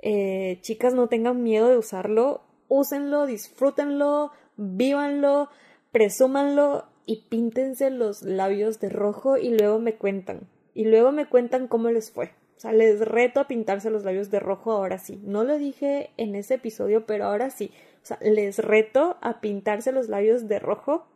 eh, 0.00 0.58
chicas 0.60 0.94
no 0.94 1.08
tengan 1.08 1.42
miedo 1.42 1.68
de 1.68 1.78
usarlo, 1.78 2.42
úsenlo, 2.68 3.26
disfrútenlo, 3.26 4.30
vívanlo, 4.56 5.48
presúmanlo 5.90 6.91
y 7.06 7.26
píntense 7.28 7.90
los 7.90 8.22
labios 8.22 8.80
de 8.80 8.88
rojo 8.88 9.36
y 9.36 9.50
luego 9.50 9.78
me 9.78 9.94
cuentan 9.94 10.48
y 10.74 10.84
luego 10.84 11.12
me 11.12 11.26
cuentan 11.26 11.68
cómo 11.68 11.90
les 11.90 12.10
fue. 12.10 12.32
O 12.56 12.60
sea, 12.62 12.72
les 12.72 13.00
reto 13.00 13.40
a 13.40 13.48
pintarse 13.48 13.90
los 13.90 14.04
labios 14.04 14.30
de 14.30 14.40
rojo 14.40 14.72
ahora 14.72 14.98
sí. 14.98 15.20
No 15.24 15.44
lo 15.44 15.58
dije 15.58 16.10
en 16.16 16.34
ese 16.34 16.54
episodio, 16.54 17.06
pero 17.06 17.26
ahora 17.26 17.50
sí. 17.50 17.72
O 18.02 18.06
sea, 18.06 18.18
les 18.20 18.58
reto 18.58 19.16
a 19.20 19.40
pintarse 19.40 19.92
los 19.92 20.08
labios 20.08 20.48
de 20.48 20.58
rojo. 20.58 21.06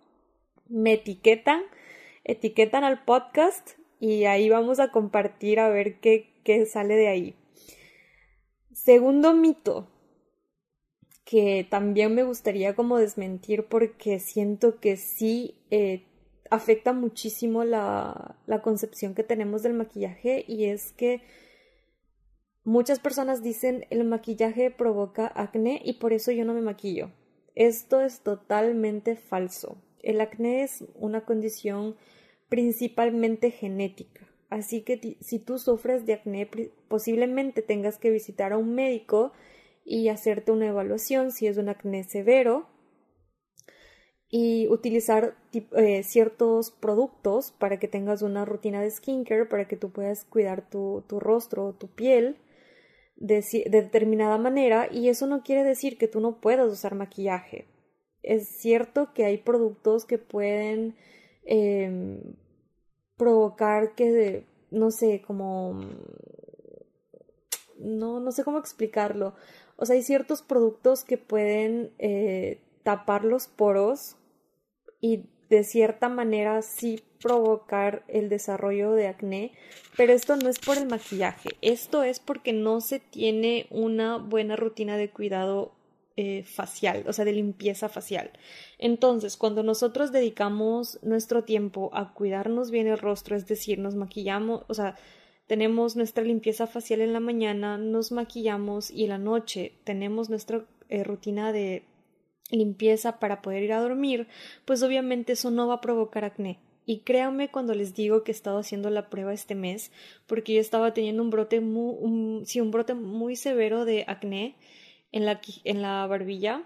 Me 0.69 0.95
etiquetan, 0.95 1.63
etiquetan 2.25 2.85
al 2.85 3.05
podcast 3.05 3.79
y 4.01 4.25
ahí 4.25 4.49
vamos 4.51 4.81
a 4.81 4.91
compartir 4.91 5.61
a 5.61 5.69
ver 5.69 6.01
qué, 6.01 6.33
qué 6.43 6.67
sale 6.67 6.97
de 6.97 7.09
ahí. 7.09 7.37
Segundo 8.73 9.33
mito 9.33 9.89
que 11.27 11.67
también 11.69 12.15
me 12.15 12.23
gustaría 12.23 12.77
como 12.77 12.99
desmentir 12.99 13.67
porque 13.67 14.21
siento 14.21 14.79
que 14.79 14.97
sí 14.97 15.57
eh, 15.73 16.07
afecta 16.51 16.93
muchísimo 16.93 17.65
la, 17.65 18.39
la 18.47 18.63
concepción 18.63 19.17
que 19.17 19.25
tenemos 19.25 19.65
del 19.65 19.75
maquillaje 19.75 20.45
y 20.47 20.67
es 20.67 20.93
que 20.93 21.23
muchas 22.63 23.01
personas 23.01 23.43
dicen 23.43 23.87
el 23.91 24.05
maquillaje 24.05 24.71
provoca 24.71 25.27
acné 25.27 25.83
y 25.85 25.95
por 25.95 26.13
eso 26.13 26.31
yo 26.31 26.45
no 26.45 26.55
me 26.55 26.61
maquillo. 26.63 27.11
Esto 27.57 28.01
es 28.01 28.21
totalmente 28.21 29.17
falso. 29.17 29.83
El 30.05 30.21
acné 30.21 30.63
es 30.63 30.85
una 30.95 31.25
condición 31.25 31.97
principalmente 32.49 33.51
genética. 33.51 34.29
Así 34.49 34.83
que 34.83 35.17
si 35.21 35.41
tú 35.41 35.59
sufres 35.59 36.07
de 36.07 36.13
acné, 36.13 36.49
posiblemente 36.87 37.63
tengas 37.63 37.99
que 37.99 38.11
visitar 38.11 38.53
a 38.53 38.59
un 38.59 38.77
médico 38.77 39.33
y 39.87 40.09
hacerte 40.09 40.51
una 40.51 40.67
evaluación 40.67 41.31
si 41.31 41.47
es 41.47 41.57
un 41.57 41.69
acné 41.69 42.03
severo 42.03 42.67
y 44.29 44.67
utilizar 44.69 45.37
eh, 45.53 46.03
ciertos 46.03 46.73
productos 46.73 47.53
para 47.53 47.79
que 47.79 47.87
tengas 47.87 48.23
una 48.23 48.45
rutina 48.45 48.83
de 48.83 48.91
skincare, 48.91 49.47
para 49.47 49.69
que 49.69 49.77
tú 49.77 49.93
puedas 49.93 50.25
cuidar 50.25 50.69
tu, 50.69 51.05
tu 51.07 51.21
rostro 51.21 51.67
o 51.67 51.73
tu 51.73 51.87
piel 51.87 52.37
de, 53.15 53.45
determinada 53.71 54.39
manera 54.39 54.89
y 54.91 55.09
eso 55.09 55.29
no 55.29 55.45
quiere 55.45 55.63
decir 55.63 55.97
que 55.99 56.09
tú 56.09 56.19
no 56.21 56.41
puedas 56.41 56.71
usar 56.71 56.97
maquillaje. 56.97 57.69
Es 58.25 58.49
cierto 58.61 59.15
que 59.15 59.25
hay 59.25 59.39
productos 59.39 60.05
que 60.05 60.19
pueden 60.19 60.97
em, 61.45 62.35
provocar 63.17 63.95
que, 63.95 64.45
no 64.73 64.91
sé, 64.91 65.23
como... 65.25 65.81
No, 67.79 68.21
no 68.21 68.33
sé 68.33 68.43
cómo 68.43 68.59
explicarlo. 68.59 69.35
O 69.77 69.87
sea, 69.87 69.97
hay 69.97 70.03
ciertos 70.03 70.43
productos 70.43 71.05
que 71.05 71.19
pueden 71.19 71.93
eh, 71.99 72.61
tapar 72.83 73.25
los 73.25 73.47
poros 73.47 74.17
y 75.01 75.25
de 75.49 75.65
cierta 75.65 76.09
manera 76.09 76.63
sí 76.63 77.03
provocar 77.21 78.05
el 78.09 78.29
desarrollo 78.29 78.93
de 78.93 79.09
acné, 79.09 79.53
pero 79.97 80.13
esto 80.13 80.37
no 80.37 80.49
es 80.49 80.59
por 80.59 80.77
el 80.77 80.87
maquillaje, 80.87 81.51
esto 81.63 82.03
es 82.03 82.21
porque 82.21 82.53
no 82.53 82.81
se 82.81 82.99
tiene 83.01 83.67
una 83.71 84.19
buena 84.19 84.57
rutina 84.57 84.97
de 84.97 85.11
cuidado 85.11 85.73
eh, 86.17 86.45
facial, 86.45 87.05
o 87.07 87.13
sea, 87.13 87.25
de 87.25 87.33
limpieza 87.33 87.89
facial. 87.89 88.31
Entonces, 88.79 89.37
cuando 89.37 89.63
nosotros 89.63 90.13
dedicamos 90.13 90.99
nuestro 91.03 91.45
tiempo 91.45 91.91
a 91.93 92.15
cuidarnos 92.15 92.71
bien 92.71 92.87
el 92.87 92.99
rostro, 92.99 93.37
es 93.37 93.47
decir, 93.47 93.79
nos 93.79 93.95
maquillamos, 93.97 94.65
o 94.69 94.75
sea, 94.75 94.97
tenemos 95.47 95.97
nuestra 95.97 96.25
limpieza 96.25 96.67
facial 96.67 97.01
en 97.01 97.13
la 97.13 97.21
mañana, 97.21 97.79
nos 97.79 98.13
maquillamos 98.13 98.91
y 98.91 99.05
en 99.05 99.11
la 99.11 99.19
noche 99.19 99.73
tenemos 99.85 100.29
nuestra 100.29 100.65
eh, 100.89 101.05
rutina 101.05 101.53
de 101.53 101.85
limpieza 102.51 103.19
para 103.19 103.43
poder 103.43 103.63
ir 103.63 103.73
a 103.73 103.81
dormir, 103.81 104.29
pues 104.65 104.83
obviamente 104.83 105.33
eso 105.33 105.51
no 105.51 105.67
va 105.67 105.75
a 105.75 105.81
provocar 105.81 106.25
acné. 106.25 106.59
Y 106.89 107.01
créanme 107.01 107.51
cuando 107.51 107.75
les 107.75 107.95
digo 107.95 108.23
que 108.23 108.31
he 108.31 108.35
estado 108.35 108.59
haciendo 108.59 108.91
la 108.91 109.11
prueba 109.11 109.35
este 109.35 109.57
mes, 109.57 109.91
porque 110.27 110.55
yo 110.55 110.61
estaba 110.61 110.95
teniendo 110.95 111.23
un 111.23 111.31
brote 111.31 111.61
muy, 111.61 111.97
un, 112.01 112.71
brote 112.71 112.95
muy 112.95 113.35
severo 113.35 113.85
de 113.85 114.05
acné 114.07 114.55
en 115.11 115.27
la, 115.27 115.41
en 115.65 115.83
la 115.83 116.07
barbilla. 116.07 116.63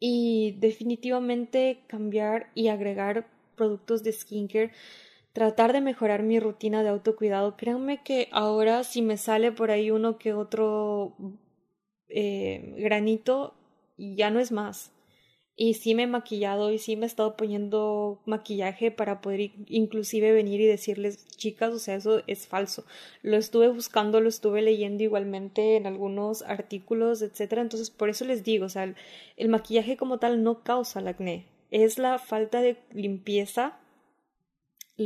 Y 0.00 0.56
definitivamente 0.58 1.84
cambiar 1.86 2.50
y 2.56 2.68
agregar 2.68 3.28
productos 3.54 4.02
de 4.02 4.12
skincare, 4.12 4.72
tratar 5.32 5.72
de 5.72 5.80
mejorar 5.80 6.22
mi 6.22 6.38
rutina 6.40 6.82
de 6.82 6.90
autocuidado. 6.90 7.56
Créanme 7.56 8.02
que 8.02 8.28
ahora 8.32 8.84
si 8.84 9.02
me 9.02 9.16
sale 9.16 9.52
por 9.52 9.70
ahí 9.70 9.90
uno 9.90 10.18
que 10.18 10.32
otro 10.32 11.16
eh, 12.08 12.74
granito, 12.78 13.54
ya 13.96 14.30
no 14.30 14.40
es 14.40 14.52
más. 14.52 14.92
Y 15.54 15.74
sí 15.74 15.94
me 15.94 16.04
he 16.04 16.06
maquillado 16.06 16.72
y 16.72 16.78
sí 16.78 16.96
me 16.96 17.04
he 17.04 17.06
estado 17.06 17.36
poniendo 17.36 18.22
maquillaje 18.24 18.90
para 18.90 19.20
poder 19.20 19.52
inclusive 19.66 20.32
venir 20.32 20.60
y 20.62 20.66
decirles, 20.66 21.26
chicas, 21.36 21.74
o 21.74 21.78
sea, 21.78 21.96
eso 21.96 22.22
es 22.26 22.46
falso. 22.46 22.86
Lo 23.22 23.36
estuve 23.36 23.68
buscando, 23.68 24.20
lo 24.20 24.30
estuve 24.30 24.62
leyendo 24.62 25.02
igualmente 25.02 25.76
en 25.76 25.86
algunos 25.86 26.42
artículos, 26.42 27.20
etcétera. 27.20 27.60
Entonces, 27.60 27.90
por 27.90 28.08
eso 28.08 28.24
les 28.24 28.44
digo, 28.44 28.64
o 28.64 28.70
sea, 28.70 28.94
el, 29.36 29.48
maquillaje 29.50 29.98
como 29.98 30.18
tal 30.18 30.42
no 30.42 30.62
causa 30.62 31.00
el 31.00 31.08
acné. 31.08 31.46
Es 31.70 31.98
la 31.98 32.18
falta 32.18 32.62
de 32.62 32.78
limpieza 32.92 33.78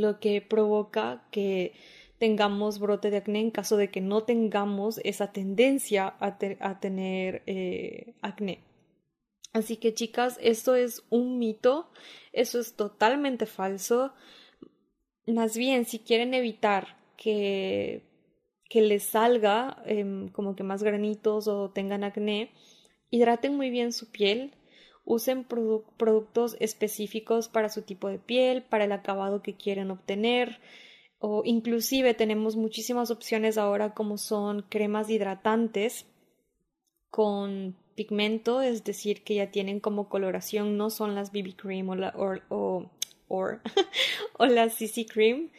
lo 0.01 0.19
que 0.19 0.41
provoca 0.41 1.27
que 1.31 1.73
tengamos 2.17 2.79
brote 2.79 3.11
de 3.11 3.17
acné 3.17 3.41
en 3.41 3.51
caso 3.51 3.77
de 3.77 3.89
que 3.89 4.01
no 4.01 4.23
tengamos 4.23 4.99
esa 5.03 5.31
tendencia 5.31 6.15
a, 6.19 6.37
a 6.59 6.79
tener 6.79 7.43
eh, 7.45 8.13
acné. 8.21 8.63
Así 9.53 9.77
que 9.77 9.93
chicas, 9.93 10.37
esto 10.41 10.75
es 10.75 11.03
un 11.09 11.39
mito, 11.39 11.89
eso 12.31 12.59
es 12.59 12.75
totalmente 12.75 13.45
falso. 13.45 14.13
Más 15.25 15.57
bien, 15.57 15.85
si 15.85 15.99
quieren 15.99 16.33
evitar 16.33 16.97
que, 17.17 18.03
que 18.69 18.81
les 18.81 19.03
salga 19.03 19.81
em, 19.85 20.29
como 20.29 20.55
que 20.55 20.63
más 20.63 20.83
granitos 20.83 21.47
o 21.47 21.71
tengan 21.71 22.03
acné, 22.03 22.51
hidraten 23.09 23.55
muy 23.55 23.69
bien 23.69 23.93
su 23.93 24.11
piel, 24.11 24.53
usen 25.07 25.45
productos 25.45 26.57
específicos 26.59 27.47
para 27.47 27.69
su 27.69 27.81
tipo 27.81 28.09
de 28.09 28.19
piel, 28.19 28.61
para 28.61 28.83
el 28.83 28.91
acabado 28.91 29.41
que 29.41 29.55
quieren 29.55 29.89
obtener, 29.89 30.59
o 31.19 31.41
inclusive 31.45 32.13
tenemos 32.13 32.55
muchísimas 32.57 33.09
opciones 33.09 33.57
ahora 33.57 33.93
como 33.93 34.17
son 34.17 34.63
cremas 34.69 35.09
hidratantes 35.09 36.05
con 37.09 37.75
pigmento, 37.95 38.61
es 38.61 38.83
decir, 38.83 39.23
que 39.23 39.35
ya 39.35 39.49
tienen 39.49 39.79
como 39.79 40.09
coloración, 40.09 40.77
no 40.77 40.89
son 40.89 41.15
las 41.15 41.31
BB 41.31 41.55
cream 41.55 41.89
o, 41.89 41.95
la, 41.95 42.13
o, 42.49 42.91
o, 43.29 44.45
las 44.45 44.73
CC 44.77 45.05
cream. 45.05 45.49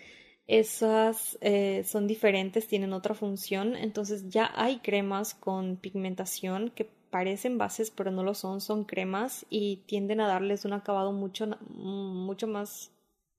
Esas 0.47 1.37
eh, 1.41 1.83
son 1.85 2.07
diferentes, 2.07 2.69
tienen 2.69 2.93
otra 2.93 3.15
función. 3.15 3.75
Entonces 3.77 4.29
ya 4.29 4.51
hay 4.55 4.79
cremas 4.79 5.35
con 5.35 5.77
pigmentación 5.77 6.71
que 6.71 6.89
parecen 7.11 7.59
bases, 7.59 7.91
pero 7.91 8.11
no 8.11 8.23
lo 8.23 8.35
son, 8.35 8.61
son 8.61 8.85
cremas 8.85 9.47
y 9.51 9.85
tienden 9.87 10.21
a 10.21 10.29
darles 10.29 10.65
un 10.65 10.73
acabado 10.73 11.13
mucho, 11.13 11.47
mucho 11.69 12.47
más 12.47 12.93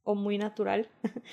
o 0.04 0.16
muy 0.16 0.38
natural. 0.38 0.90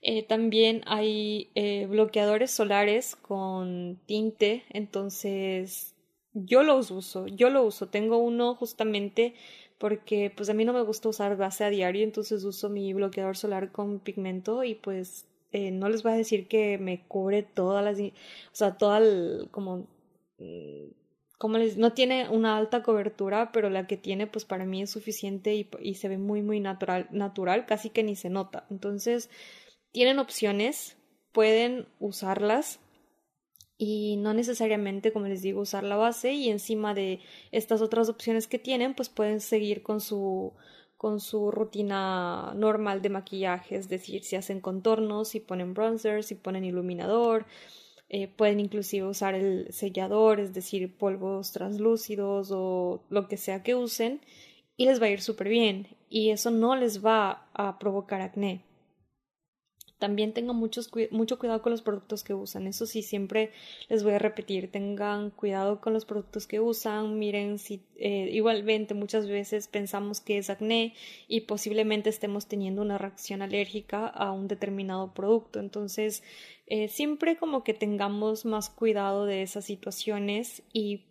Eh, 0.00 0.22
también 0.22 0.82
hay 0.86 1.50
eh, 1.56 1.86
bloqueadores 1.86 2.52
solares 2.52 3.16
con 3.16 3.98
tinte, 4.06 4.62
entonces 4.70 5.96
yo 6.32 6.62
los 6.62 6.92
uso, 6.92 7.26
yo 7.26 7.50
lo 7.50 7.64
uso. 7.64 7.88
Tengo 7.88 8.18
uno 8.18 8.54
justamente 8.54 9.34
porque 9.78 10.32
pues 10.34 10.48
a 10.50 10.54
mí 10.54 10.64
no 10.64 10.72
me 10.72 10.82
gusta 10.82 11.08
usar 11.08 11.36
base 11.36 11.64
a 11.64 11.70
diario, 11.70 12.04
entonces 12.04 12.44
uso 12.44 12.68
mi 12.68 12.92
bloqueador 12.92 13.36
solar 13.36 13.72
con 13.72 14.00
pigmento 14.00 14.64
y 14.64 14.74
pues 14.76 15.26
eh, 15.52 15.70
no 15.70 15.88
les 15.88 16.02
voy 16.02 16.12
a 16.12 16.16
decir 16.16 16.48
que 16.48 16.78
me 16.78 17.06
cubre 17.06 17.42
todas 17.42 17.84
las, 17.84 17.98
o 18.00 18.12
sea, 18.52 18.76
toda 18.76 18.98
el, 18.98 19.48
como, 19.50 19.86
mm, 20.38 20.90
como 21.38 21.56
les, 21.56 21.76
no 21.76 21.92
tiene 21.92 22.28
una 22.28 22.56
alta 22.56 22.82
cobertura, 22.82 23.52
pero 23.52 23.70
la 23.70 23.86
que 23.86 23.96
tiene, 23.96 24.26
pues 24.26 24.44
para 24.44 24.64
mí 24.64 24.82
es 24.82 24.90
suficiente 24.90 25.54
y, 25.54 25.94
se 25.94 26.08
ve 26.08 26.18
muy, 26.18 26.42
muy 26.42 26.58
natural, 26.60 27.08
natural, 27.12 27.64
casi 27.64 27.90
que 27.90 28.02
ni 28.02 28.16
se 28.16 28.28
nota. 28.28 28.66
Entonces, 28.70 29.30
tienen 29.92 30.18
opciones, 30.18 30.96
pueden 31.32 31.86
usarlas 32.00 32.80
y 33.78 34.16
no 34.16 34.34
necesariamente, 34.34 35.12
como 35.12 35.28
les 35.28 35.40
digo, 35.42 35.60
usar 35.60 35.84
la 35.84 35.96
base 35.96 36.32
y 36.32 36.50
encima 36.50 36.94
de 36.94 37.20
estas 37.52 37.80
otras 37.80 38.08
opciones 38.08 38.48
que 38.48 38.58
tienen, 38.58 38.94
pues 38.94 39.08
pueden 39.08 39.40
seguir 39.40 39.82
con 39.82 40.00
su 40.00 40.52
con 40.96 41.20
su 41.20 41.52
rutina 41.52 42.52
normal 42.56 43.02
de 43.02 43.08
maquillaje, 43.08 43.76
es 43.76 43.88
decir, 43.88 44.24
si 44.24 44.34
hacen 44.34 44.60
contornos, 44.60 45.28
si 45.28 45.38
ponen 45.38 45.72
bronzer, 45.72 46.24
si 46.24 46.34
ponen 46.34 46.64
iluminador, 46.64 47.46
eh, 48.10 48.28
pueden 48.28 48.60
inclusive 48.60 49.06
usar 49.06 49.34
el 49.34 49.72
sellador, 49.72 50.40
es 50.40 50.54
decir, 50.54 50.96
polvos 50.96 51.52
translúcidos 51.52 52.50
o 52.52 53.02
lo 53.10 53.28
que 53.28 53.36
sea 53.36 53.62
que 53.62 53.74
usen, 53.74 54.20
y 54.76 54.86
les 54.86 55.00
va 55.02 55.06
a 55.06 55.10
ir 55.10 55.20
súper 55.20 55.48
bien, 55.48 55.88
y 56.08 56.30
eso 56.30 56.50
no 56.50 56.76
les 56.76 57.04
va 57.04 57.48
a 57.52 57.78
provocar 57.78 58.20
acné. 58.20 58.62
También 59.98 60.32
tengan 60.32 60.56
mucho 60.56 60.80
cuidado 61.38 61.60
con 61.60 61.72
los 61.72 61.82
productos 61.82 62.22
que 62.22 62.32
usan. 62.32 62.68
Eso 62.68 62.86
sí, 62.86 63.02
siempre 63.02 63.50
les 63.88 64.04
voy 64.04 64.12
a 64.12 64.18
repetir, 64.18 64.70
tengan 64.70 65.30
cuidado 65.30 65.80
con 65.80 65.92
los 65.92 66.04
productos 66.04 66.46
que 66.46 66.60
usan. 66.60 67.18
Miren 67.18 67.58
si 67.58 67.82
eh, 67.96 68.30
igualmente 68.32 68.94
muchas 68.94 69.26
veces 69.26 69.66
pensamos 69.66 70.20
que 70.20 70.38
es 70.38 70.50
acné 70.50 70.94
y 71.26 71.42
posiblemente 71.42 72.10
estemos 72.10 72.46
teniendo 72.46 72.80
una 72.82 72.96
reacción 72.96 73.42
alérgica 73.42 74.06
a 74.06 74.30
un 74.30 74.46
determinado 74.46 75.12
producto. 75.14 75.58
Entonces, 75.58 76.22
eh, 76.66 76.88
siempre 76.88 77.36
como 77.36 77.64
que 77.64 77.74
tengamos 77.74 78.44
más 78.44 78.70
cuidado 78.70 79.26
de 79.26 79.42
esas 79.42 79.64
situaciones 79.64 80.62
y 80.72 81.06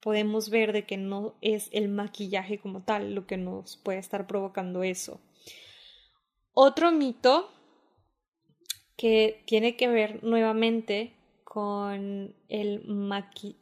podemos 0.00 0.50
ver 0.50 0.72
de 0.72 0.84
que 0.84 0.96
no 0.96 1.36
es 1.40 1.68
el 1.72 1.88
maquillaje 1.88 2.58
como 2.58 2.82
tal 2.82 3.14
lo 3.14 3.26
que 3.26 3.36
nos 3.36 3.76
puede 3.78 3.98
estar 3.98 4.26
provocando 4.26 4.82
eso. 4.82 5.20
Otro 6.52 6.90
mito 6.90 7.48
que 9.00 9.40
tiene 9.46 9.76
que 9.76 9.88
ver 9.88 10.22
nuevamente 10.22 11.14
con 11.42 12.34
el, 12.50 12.82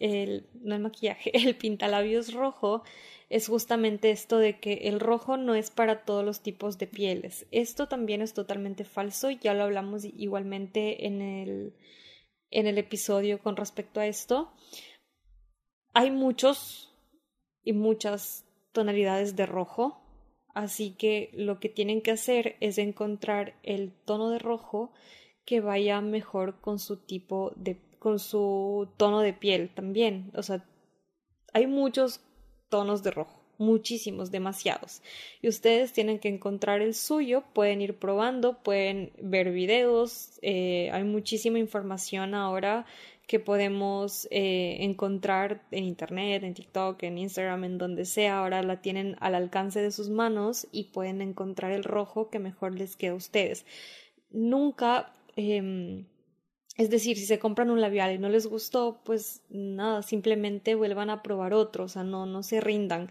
el, 0.01 0.47
no 0.53 0.75
el 0.75 0.81
maquillaje, 0.81 1.31
el 1.33 1.55
pintalabios 1.55 2.35
rojo, 2.35 2.83
es 3.31 3.47
justamente 3.47 4.11
esto 4.11 4.39
de 4.39 4.59
que 4.59 4.89
el 4.89 4.99
rojo 4.99 5.37
no 5.37 5.55
es 5.55 5.71
para 5.71 6.05
todos 6.05 6.25
los 6.25 6.41
tipos 6.41 6.77
de 6.79 6.89
pieles. 6.89 7.47
Esto 7.53 7.87
también 7.87 8.21
es 8.21 8.35
totalmente 8.35 8.83
falso, 8.83 9.31
ya 9.31 9.55
lo 9.55 9.63
hablamos 9.63 10.05
igualmente 10.05 11.07
en 11.07 11.23
el, 11.23 11.73
en 12.51 12.67
el 12.67 12.77
episodio 12.77 13.39
con 13.39 13.55
respecto 13.55 14.01
a 14.01 14.09
esto. 14.09 14.51
Hay 15.95 16.11
muchos 16.11 16.93
y 17.63 17.75
muchas 17.75 18.45
tonalidades 18.73 19.37
de 19.37 19.47
rojo, 19.47 20.01
así 20.53 20.97
que 20.99 21.31
lo 21.33 21.61
que 21.61 21.69
tienen 21.69 22.03
que 22.03 22.11
hacer 22.11 22.57
es 22.59 22.77
encontrar 22.79 23.55
el 23.63 23.93
tono 24.05 24.31
de 24.31 24.41
rojo 24.41 24.91
que 25.49 25.63
vaya 25.63 26.03
mejor 26.03 26.61
con 26.61 26.79
su 26.79 26.99
tipo 26.99 27.55
de 27.57 27.79
con 27.99 28.19
su 28.19 28.87
tono 28.99 29.21
de 29.21 29.33
piel 29.33 29.71
también. 29.75 30.31
O 30.35 30.43
sea, 30.43 30.63
hay 31.55 31.67
muchos 31.67 32.21
tonos 32.69 33.03
de 33.03 33.13
rojo, 33.13 33.41
muchísimos, 33.57 34.31
demasiados. 34.31 35.01
Y 35.41 35.49
ustedes 35.49 35.95
tienen 35.95 36.19
que 36.19 36.29
encontrar 36.29 36.83
el 36.83 36.95
suyo, 36.95 37.45
pueden 37.55 37.81
ir 37.81 37.99
probando, 37.99 38.59
pueden 38.63 39.11
ver 39.23 39.51
videos, 39.51 40.39
eh, 40.43 40.91
hay 40.93 41.05
muchísima 41.05 41.59
información 41.59 42.35
ahora 42.35 42.85
que 43.27 43.41
podemos 43.41 44.29
eh, 44.31 44.77
encontrar 44.81 45.63
en 45.71 45.85
internet, 45.85 46.43
en 46.43 46.53
TikTok, 46.53 47.03
en 47.05 47.17
Instagram, 47.17 47.65
en 47.65 47.79
donde 47.79 48.05
sea, 48.05 48.41
ahora 48.41 48.63
la 48.63 48.83
tienen 48.83 49.17
al 49.21 49.35
alcance 49.35 49.81
de 49.81 49.93
sus 49.93 50.11
manos 50.11 50.69
y 50.73 50.85
pueden 50.93 51.23
encontrar 51.23 51.73
el 51.73 51.85
rojo 51.85 52.29
que 52.29 52.39
mejor 52.39 52.75
les 52.75 52.97
queda 52.97 53.13
a 53.13 53.15
ustedes. 53.15 53.65
Nunca 54.31 55.15
Em, 55.39 56.05
es 56.77 56.91
decir, 56.91 57.17
si 57.17 57.25
se 57.25 57.39
compran 57.39 57.71
un 57.71 57.81
labial 57.81 58.13
y 58.13 58.19
no 58.19 58.29
les 58.29 58.47
gustó, 58.49 59.01
pues 59.05 59.43
nada, 59.51 60.03
simplemente 60.03 60.75
vuelvan 60.75 61.11
a 61.11 61.23
probar 61.23 61.55
otro, 61.55 61.85
o 61.85 61.89
sea, 61.89 62.03
no, 62.03 62.27
no 62.27 62.43
se 62.43 62.61
rindan. 62.61 63.11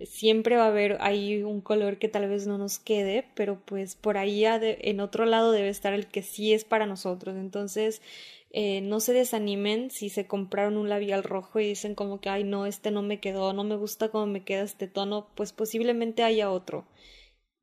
Siempre 0.00 0.56
va 0.56 0.64
a 0.64 0.68
haber 0.68 0.98
ahí 1.00 1.44
un 1.44 1.60
color 1.60 1.98
que 1.98 2.08
tal 2.08 2.28
vez 2.28 2.48
no 2.48 2.58
nos 2.58 2.80
quede, 2.80 3.28
pero 3.36 3.60
pues 3.64 3.94
por 3.94 4.16
ahí 4.18 4.44
en 4.44 4.98
otro 5.00 5.24
lado 5.24 5.52
debe 5.52 5.68
estar 5.68 5.92
el 5.94 6.08
que 6.08 6.22
sí 6.22 6.52
es 6.52 6.64
para 6.64 6.86
nosotros. 6.86 7.36
Entonces, 7.36 8.02
eh, 8.50 8.80
no 8.80 8.98
se 8.98 9.12
desanimen 9.12 9.90
si 9.92 10.08
se 10.10 10.26
compraron 10.26 10.76
un 10.78 10.88
labial 10.88 11.22
rojo 11.22 11.60
y 11.60 11.68
dicen 11.68 11.94
como 11.94 12.20
que, 12.20 12.28
ay, 12.28 12.42
no, 12.42 12.66
este 12.66 12.90
no 12.90 13.02
me 13.02 13.20
quedó, 13.20 13.52
no 13.52 13.62
me 13.62 13.76
gusta 13.76 14.08
cómo 14.08 14.26
me 14.26 14.42
queda 14.42 14.62
este 14.62 14.88
tono, 14.88 15.28
pues 15.36 15.52
posiblemente 15.52 16.24
haya 16.24 16.50
otro 16.50 16.86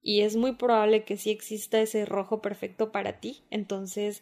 y 0.08 0.22
es 0.22 0.36
muy 0.36 0.52
probable 0.52 1.04
que 1.04 1.18
sí 1.18 1.32
exista 1.32 1.82
ese 1.82 2.06
rojo 2.06 2.40
perfecto 2.40 2.92
para 2.92 3.20
ti. 3.20 3.42
Entonces, 3.50 4.22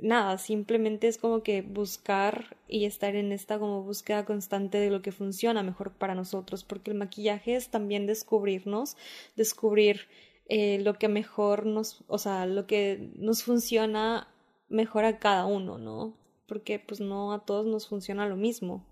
nada, 0.00 0.38
simplemente 0.38 1.06
es 1.06 1.18
como 1.18 1.44
que 1.44 1.62
buscar 1.62 2.56
y 2.66 2.84
estar 2.84 3.14
en 3.14 3.30
esta 3.30 3.60
como 3.60 3.84
búsqueda 3.84 4.24
constante 4.24 4.78
de 4.78 4.90
lo 4.90 5.00
que 5.00 5.12
funciona 5.12 5.62
mejor 5.62 5.92
para 5.92 6.16
nosotros, 6.16 6.64
porque 6.64 6.90
el 6.90 6.96
maquillaje 6.96 7.54
es 7.54 7.68
también 7.68 8.08
descubrirnos, 8.08 8.96
descubrir 9.36 10.08
eh, 10.48 10.80
lo 10.80 10.94
que 10.94 11.06
mejor 11.06 11.64
nos, 11.64 12.02
o 12.08 12.18
sea, 12.18 12.44
lo 12.46 12.66
que 12.66 13.12
nos 13.14 13.44
funciona 13.44 14.26
mejor 14.68 15.04
a 15.04 15.20
cada 15.20 15.46
uno, 15.46 15.78
¿no? 15.78 16.16
Porque 16.48 16.80
pues 16.80 16.98
no 16.98 17.32
a 17.32 17.44
todos 17.44 17.66
nos 17.66 17.86
funciona 17.86 18.26
lo 18.26 18.34
mismo. 18.34 18.84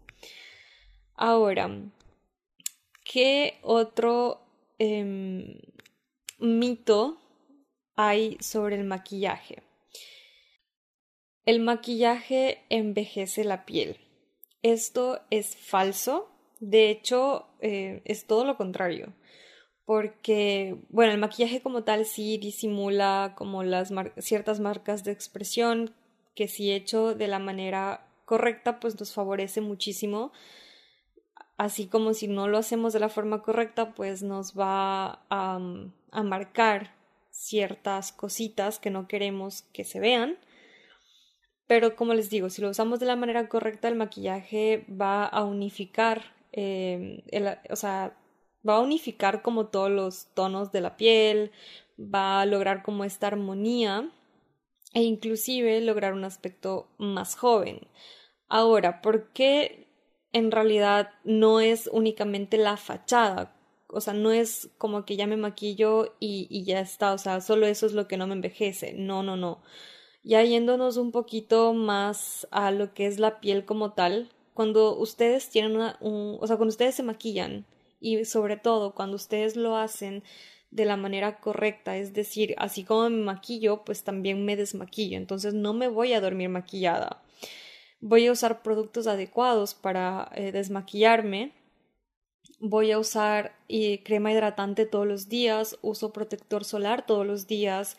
Ahora, 1.16 1.68
¿qué 3.04 3.58
otro 3.62 4.40
em, 4.78 5.58
mito 6.40 7.18
hay 7.96 8.36
sobre 8.40 8.76
el 8.76 8.84
maquillaje. 8.84 9.62
El 11.44 11.60
maquillaje 11.60 12.64
envejece 12.68 13.44
la 13.44 13.64
piel. 13.64 13.96
Esto 14.62 15.20
es 15.30 15.56
falso. 15.56 16.28
De 16.60 16.90
hecho, 16.90 17.46
eh, 17.60 18.02
es 18.04 18.26
todo 18.26 18.44
lo 18.44 18.56
contrario. 18.56 19.14
Porque, 19.84 20.76
bueno, 20.90 21.12
el 21.12 21.18
maquillaje 21.18 21.62
como 21.62 21.82
tal 21.82 22.04
sí 22.04 22.38
disimula 22.38 23.34
como 23.36 23.62
las 23.64 23.92
ciertas 24.18 24.60
marcas 24.60 25.02
de 25.04 25.12
expresión 25.12 25.94
que 26.34 26.46
si 26.46 26.70
hecho 26.70 27.14
de 27.14 27.26
la 27.26 27.38
manera 27.38 28.06
correcta, 28.24 28.78
pues 28.78 28.98
nos 29.00 29.12
favorece 29.12 29.60
muchísimo 29.60 30.32
así 31.60 31.88
como 31.88 32.14
si 32.14 32.26
no 32.26 32.48
lo 32.48 32.56
hacemos 32.56 32.94
de 32.94 33.00
la 33.00 33.10
forma 33.10 33.42
correcta, 33.42 33.92
pues 33.92 34.22
nos 34.22 34.58
va 34.58 35.26
a, 35.28 35.58
mm, 35.58 35.92
a 36.12 36.22
marcar 36.22 36.94
ciertas 37.30 38.12
cositas 38.12 38.78
que 38.78 38.90
no 38.90 39.08
queremos 39.08 39.62
que 39.72 39.84
se 39.84 40.00
vean. 40.00 40.38
Pero 41.66 41.94
como 41.94 42.14
les 42.14 42.30
digo, 42.30 42.50
si 42.50 42.60
lo 42.62 42.70
usamos 42.70 43.00
de 43.00 43.06
la 43.06 43.16
manera 43.16 43.48
correcta, 43.48 43.88
el 43.88 43.94
maquillaje 43.94 44.84
va 44.90 45.24
a 45.24 45.44
unificar, 45.44 46.34
eh, 46.52 47.22
o 47.70 47.76
sea, 47.76 48.16
va 48.68 48.76
a 48.76 48.80
unificar 48.80 49.42
como 49.42 49.68
todos 49.68 49.90
los 49.90 50.26
tonos 50.34 50.72
de 50.72 50.80
la 50.80 50.96
piel, 50.96 51.52
va 51.98 52.40
a 52.40 52.46
lograr 52.46 52.82
como 52.82 53.04
esta 53.04 53.28
armonía 53.28 54.10
e 54.94 55.02
inclusive 55.02 55.80
lograr 55.80 56.12
un 56.12 56.24
aspecto 56.24 56.88
más 56.98 57.36
joven. 57.36 57.86
Ahora, 58.48 59.00
¿por 59.00 59.32
qué 59.32 59.86
en 60.32 60.50
realidad 60.50 61.10
no 61.24 61.60
es 61.60 61.88
únicamente 61.92 62.56
la 62.56 62.76
fachada? 62.76 63.54
O 63.92 64.00
sea, 64.00 64.14
no 64.14 64.32
es 64.32 64.70
como 64.78 65.04
que 65.04 65.16
ya 65.16 65.26
me 65.26 65.36
maquillo 65.36 66.16
y, 66.20 66.46
y 66.50 66.64
ya 66.64 66.80
está, 66.80 67.12
o 67.12 67.18
sea, 67.18 67.40
solo 67.40 67.66
eso 67.66 67.86
es 67.86 67.92
lo 67.92 68.08
que 68.08 68.16
no 68.16 68.26
me 68.26 68.34
envejece, 68.34 68.94
no, 68.94 69.22
no, 69.22 69.36
no. 69.36 69.62
Ya 70.22 70.42
yéndonos 70.42 70.96
un 70.96 71.12
poquito 71.12 71.72
más 71.72 72.46
a 72.50 72.70
lo 72.70 72.92
que 72.94 73.06
es 73.06 73.18
la 73.18 73.40
piel 73.40 73.64
como 73.64 73.92
tal, 73.92 74.30
cuando 74.54 74.96
ustedes 74.98 75.48
tienen 75.48 75.76
una, 75.76 75.96
un, 76.00 76.36
o 76.40 76.46
sea, 76.46 76.56
cuando 76.56 76.70
ustedes 76.70 76.94
se 76.94 77.02
maquillan 77.02 77.64
y 78.00 78.24
sobre 78.24 78.56
todo 78.56 78.94
cuando 78.94 79.16
ustedes 79.16 79.56
lo 79.56 79.76
hacen 79.76 80.22
de 80.70 80.84
la 80.84 80.96
manera 80.96 81.40
correcta, 81.40 81.96
es 81.96 82.12
decir, 82.12 82.54
así 82.58 82.84
como 82.84 83.10
me 83.10 83.22
maquillo, 83.22 83.84
pues 83.84 84.04
también 84.04 84.44
me 84.44 84.56
desmaquillo, 84.56 85.16
entonces 85.16 85.54
no 85.54 85.72
me 85.74 85.88
voy 85.88 86.12
a 86.12 86.20
dormir 86.20 86.48
maquillada. 86.48 87.22
Voy 88.00 88.26
a 88.26 88.32
usar 88.32 88.62
productos 88.62 89.06
adecuados 89.06 89.74
para 89.74 90.30
eh, 90.34 90.52
desmaquillarme 90.52 91.52
voy 92.60 92.92
a 92.92 92.98
usar 92.98 93.56
eh, 93.68 94.02
crema 94.04 94.32
hidratante 94.32 94.86
todos 94.86 95.06
los 95.06 95.28
días, 95.28 95.78
uso 95.82 96.12
protector 96.12 96.64
solar 96.64 97.06
todos 97.06 97.26
los 97.26 97.46
días, 97.46 97.96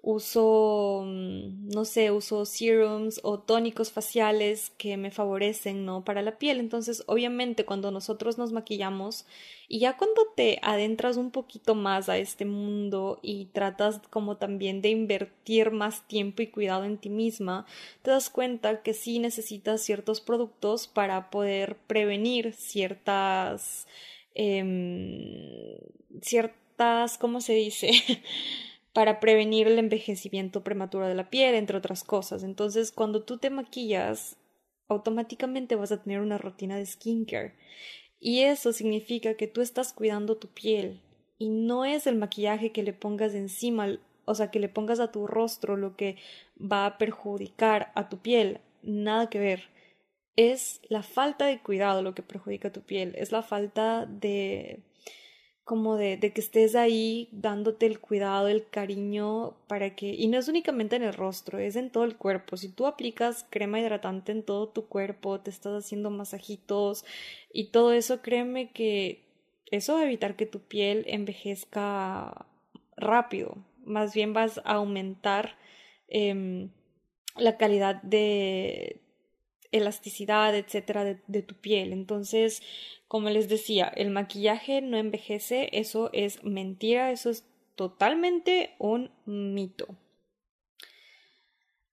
uso, 0.00 1.02
mm, 1.04 1.68
no 1.74 1.84
sé, 1.84 2.10
uso 2.10 2.44
serums 2.44 3.20
o 3.24 3.40
tónicos 3.40 3.90
faciales 3.90 4.70
que 4.78 4.96
me 4.96 5.10
favorecen, 5.10 5.84
¿no? 5.84 6.04
Para 6.04 6.22
la 6.22 6.38
piel. 6.38 6.60
Entonces, 6.60 7.02
obviamente, 7.06 7.64
cuando 7.64 7.90
nosotros 7.90 8.38
nos 8.38 8.52
maquillamos 8.52 9.26
y 9.68 9.80
ya 9.80 9.96
cuando 9.96 10.22
te 10.34 10.58
adentras 10.62 11.16
un 11.16 11.30
poquito 11.30 11.74
más 11.74 12.08
a 12.08 12.16
este 12.16 12.44
mundo 12.44 13.18
y 13.22 13.46
tratas 13.46 14.00
como 14.10 14.36
también 14.36 14.80
de 14.82 14.90
invertir 14.90 15.72
más 15.72 16.06
tiempo 16.06 16.42
y 16.42 16.46
cuidado 16.48 16.84
en 16.84 16.98
ti 16.98 17.10
misma, 17.10 17.66
te 18.02 18.10
das 18.10 18.30
cuenta 18.30 18.82
que 18.82 18.94
sí 18.94 19.18
necesitas 19.18 19.82
ciertos 19.82 20.20
productos 20.20 20.86
para 20.86 21.28
poder 21.30 21.76
prevenir 21.86 22.54
ciertas, 22.54 23.86
eh, 24.34 25.80
ciertas, 26.22 27.18
¿cómo 27.18 27.40
se 27.40 27.54
dice? 27.54 27.90
para 28.98 29.20
prevenir 29.20 29.68
el 29.68 29.78
envejecimiento 29.78 30.64
prematuro 30.64 31.06
de 31.06 31.14
la 31.14 31.30
piel, 31.30 31.54
entre 31.54 31.78
otras 31.78 32.02
cosas. 32.02 32.42
Entonces, 32.42 32.90
cuando 32.90 33.22
tú 33.22 33.38
te 33.38 33.48
maquillas, 33.48 34.36
automáticamente 34.88 35.76
vas 35.76 35.92
a 35.92 36.02
tener 36.02 36.18
una 36.20 36.36
rutina 36.36 36.76
de 36.76 36.84
skincare. 36.84 37.54
Y 38.18 38.40
eso 38.40 38.72
significa 38.72 39.34
que 39.34 39.46
tú 39.46 39.60
estás 39.60 39.92
cuidando 39.92 40.36
tu 40.36 40.48
piel. 40.48 41.00
Y 41.38 41.48
no 41.48 41.84
es 41.84 42.08
el 42.08 42.16
maquillaje 42.16 42.72
que 42.72 42.82
le 42.82 42.92
pongas 42.92 43.34
encima, 43.34 44.00
o 44.24 44.34
sea, 44.34 44.50
que 44.50 44.58
le 44.58 44.68
pongas 44.68 44.98
a 44.98 45.12
tu 45.12 45.28
rostro 45.28 45.76
lo 45.76 45.94
que 45.94 46.16
va 46.60 46.84
a 46.84 46.98
perjudicar 46.98 47.92
a 47.94 48.08
tu 48.08 48.18
piel. 48.18 48.58
Nada 48.82 49.30
que 49.30 49.38
ver. 49.38 49.68
Es 50.34 50.80
la 50.88 51.04
falta 51.04 51.46
de 51.46 51.60
cuidado 51.60 52.02
lo 52.02 52.16
que 52.16 52.24
perjudica 52.24 52.66
a 52.66 52.72
tu 52.72 52.80
piel. 52.80 53.14
Es 53.16 53.30
la 53.30 53.44
falta 53.44 54.06
de 54.06 54.80
como 55.68 55.96
de, 55.96 56.16
de, 56.16 56.32
que 56.32 56.40
estés 56.40 56.74
ahí 56.74 57.28
dándote 57.30 57.84
el 57.84 58.00
cuidado, 58.00 58.48
el 58.48 58.66
cariño 58.70 59.54
para 59.66 59.94
que, 59.94 60.14
y 60.14 60.26
no 60.28 60.38
es 60.38 60.48
únicamente 60.48 60.96
en 60.96 61.02
el 61.02 61.12
rostro, 61.12 61.58
es 61.58 61.76
en 61.76 61.90
todo 61.90 62.04
el 62.04 62.16
cuerpo. 62.16 62.56
Si 62.56 62.70
tú 62.70 62.86
aplicas 62.86 63.44
crema 63.50 63.78
hidratante 63.78 64.32
en 64.32 64.42
todo 64.42 64.70
tu 64.70 64.86
cuerpo, 64.86 65.40
te 65.40 65.50
estás 65.50 65.84
haciendo 65.84 66.08
masajitos 66.08 67.04
y 67.52 67.70
todo 67.70 67.92
eso, 67.92 68.22
créeme 68.22 68.72
que 68.72 69.26
eso 69.70 69.92
va 69.92 70.00
a 70.00 70.04
evitar 70.06 70.36
que 70.36 70.46
tu 70.46 70.60
piel 70.60 71.04
envejezca 71.06 72.46
rápido. 72.96 73.58
Más 73.84 74.14
bien 74.14 74.32
vas 74.32 74.62
a 74.64 74.76
aumentar 74.76 75.58
eh, 76.08 76.70
la 77.36 77.58
calidad 77.58 78.00
de 78.00 79.02
elasticidad, 79.72 80.54
etcétera, 80.56 81.04
de, 81.04 81.42
tu 81.42 81.54
piel. 81.54 81.92
Entonces, 81.92 82.62
como 83.06 83.30
les 83.30 83.48
decía, 83.48 83.86
el 83.88 84.10
maquillaje 84.10 84.80
no 84.80 84.96
envejece, 84.96 85.68
eso 85.72 86.10
es 86.12 86.42
mentira, 86.44 87.10
eso 87.10 87.30
es 87.30 87.44
totalmente 87.74 88.74
un 88.78 89.10
mito. 89.24 89.86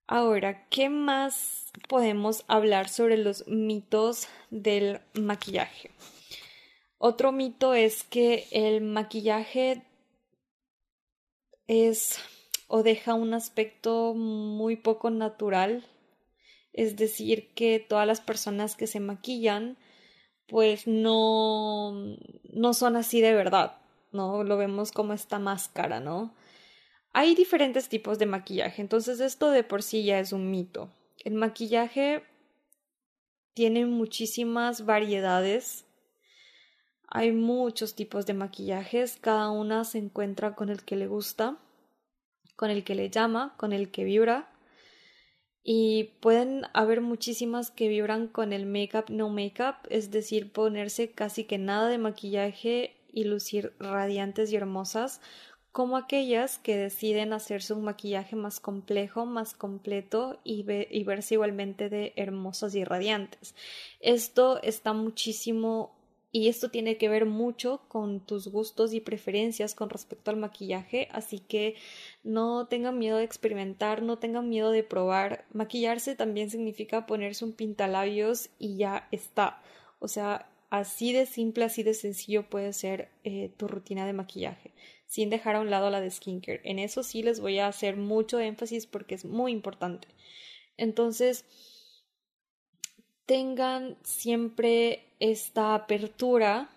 Ahora, 0.08 0.68
¿qué 0.68 0.88
más 0.88 1.72
podemos 1.88 2.44
hablar 2.46 2.88
sobre 2.88 3.16
los 3.16 3.46
mitos 3.48 4.28
del 4.50 5.00
maquillaje? 5.14 5.90
Otro 6.98 7.32
mito 7.32 7.74
es 7.74 8.04
que 8.04 8.46
el 8.52 8.80
maquillaje 8.80 9.82
es 11.66 12.20
o 12.68 12.82
deja 12.82 13.14
un 13.14 13.34
aspecto 13.34 14.14
muy 14.14 14.76
poco 14.76 15.10
natural, 15.10 15.84
es 16.76 16.94
decir, 16.94 17.48
que 17.54 17.80
todas 17.80 18.06
las 18.06 18.20
personas 18.20 18.76
que 18.76 18.86
se 18.86 19.00
maquillan 19.00 19.76
pues 20.46 20.86
no, 20.86 21.92
no 22.52 22.74
son 22.74 22.96
así 22.96 23.20
de 23.20 23.34
verdad, 23.34 23.78
¿no? 24.12 24.44
Lo 24.44 24.56
vemos 24.56 24.92
como 24.92 25.12
esta 25.12 25.38
máscara, 25.38 25.98
¿no? 25.98 26.34
Hay 27.12 27.34
diferentes 27.34 27.88
tipos 27.88 28.18
de 28.18 28.26
maquillaje, 28.26 28.80
entonces 28.80 29.20
esto 29.20 29.50
de 29.50 29.64
por 29.64 29.82
sí 29.82 30.04
ya 30.04 30.20
es 30.20 30.32
un 30.32 30.50
mito. 30.50 30.90
El 31.24 31.34
maquillaje 31.34 32.22
tiene 33.54 33.86
muchísimas 33.86 34.84
variedades. 34.84 35.86
Hay 37.08 37.32
muchos 37.32 37.94
tipos 37.94 38.26
de 38.26 38.34
maquillajes, 38.34 39.16
cada 39.20 39.50
una 39.50 39.84
se 39.84 39.98
encuentra 39.98 40.54
con 40.54 40.68
el 40.68 40.84
que 40.84 40.96
le 40.96 41.06
gusta, 41.06 41.56
con 42.54 42.70
el 42.70 42.84
que 42.84 42.94
le 42.94 43.10
llama, 43.10 43.54
con 43.56 43.72
el 43.72 43.90
que 43.90 44.04
vibra 44.04 44.52
y 45.68 46.12
pueden 46.20 46.62
haber 46.74 47.00
muchísimas 47.00 47.72
que 47.72 47.88
vibran 47.88 48.28
con 48.28 48.52
el 48.52 48.66
make-up 48.66 49.06
no 49.08 49.28
make-up, 49.30 49.74
es 49.90 50.12
decir, 50.12 50.52
ponerse 50.52 51.10
casi 51.10 51.42
que 51.42 51.58
nada 51.58 51.88
de 51.88 51.98
maquillaje 51.98 52.94
y 53.12 53.24
lucir 53.24 53.72
radiantes 53.80 54.52
y 54.52 54.56
hermosas, 54.56 55.20
como 55.72 55.96
aquellas 55.96 56.58
que 56.58 56.76
deciden 56.76 57.32
hacerse 57.32 57.74
un 57.74 57.82
maquillaje 57.82 58.36
más 58.36 58.60
complejo, 58.60 59.26
más 59.26 59.54
completo 59.54 60.38
y, 60.44 60.64
y 60.70 61.02
verse 61.02 61.34
igualmente 61.34 61.88
de 61.88 62.12
hermosas 62.14 62.76
y 62.76 62.84
radiantes. 62.84 63.56
Esto 63.98 64.62
está 64.62 64.92
muchísimo 64.92 65.96
y 66.36 66.48
esto 66.48 66.70
tiene 66.70 66.98
que 66.98 67.08
ver 67.08 67.24
mucho 67.24 67.80
con 67.88 68.20
tus 68.20 68.48
gustos 68.48 68.92
y 68.92 69.00
preferencias 69.00 69.74
con 69.74 69.88
respecto 69.88 70.30
al 70.30 70.36
maquillaje, 70.36 71.08
así 71.10 71.38
que 71.38 71.76
no 72.26 72.66
tengan 72.66 72.98
miedo 72.98 73.18
de 73.18 73.24
experimentar, 73.24 74.02
no 74.02 74.18
tengan 74.18 74.48
miedo 74.48 74.72
de 74.72 74.82
probar. 74.82 75.46
Maquillarse 75.52 76.16
también 76.16 76.50
significa 76.50 77.06
ponerse 77.06 77.44
un 77.44 77.52
pintalabios 77.52 78.50
y 78.58 78.76
ya 78.76 79.06
está. 79.12 79.62
O 80.00 80.08
sea, 80.08 80.50
así 80.68 81.12
de 81.12 81.26
simple, 81.26 81.64
así 81.64 81.84
de 81.84 81.94
sencillo 81.94 82.50
puede 82.50 82.72
ser 82.72 83.10
eh, 83.22 83.52
tu 83.56 83.68
rutina 83.68 84.06
de 84.06 84.12
maquillaje, 84.12 84.72
sin 85.06 85.30
dejar 85.30 85.54
a 85.54 85.60
un 85.60 85.70
lado 85.70 85.88
la 85.88 86.00
de 86.00 86.10
skincare. 86.10 86.60
En 86.64 86.80
eso 86.80 87.04
sí 87.04 87.22
les 87.22 87.38
voy 87.38 87.60
a 87.60 87.68
hacer 87.68 87.96
mucho 87.96 88.40
énfasis 88.40 88.86
porque 88.86 89.14
es 89.14 89.24
muy 89.24 89.52
importante. 89.52 90.08
Entonces, 90.76 91.44
tengan 93.24 93.96
siempre 94.02 95.14
esta 95.20 95.76
apertura 95.76 96.70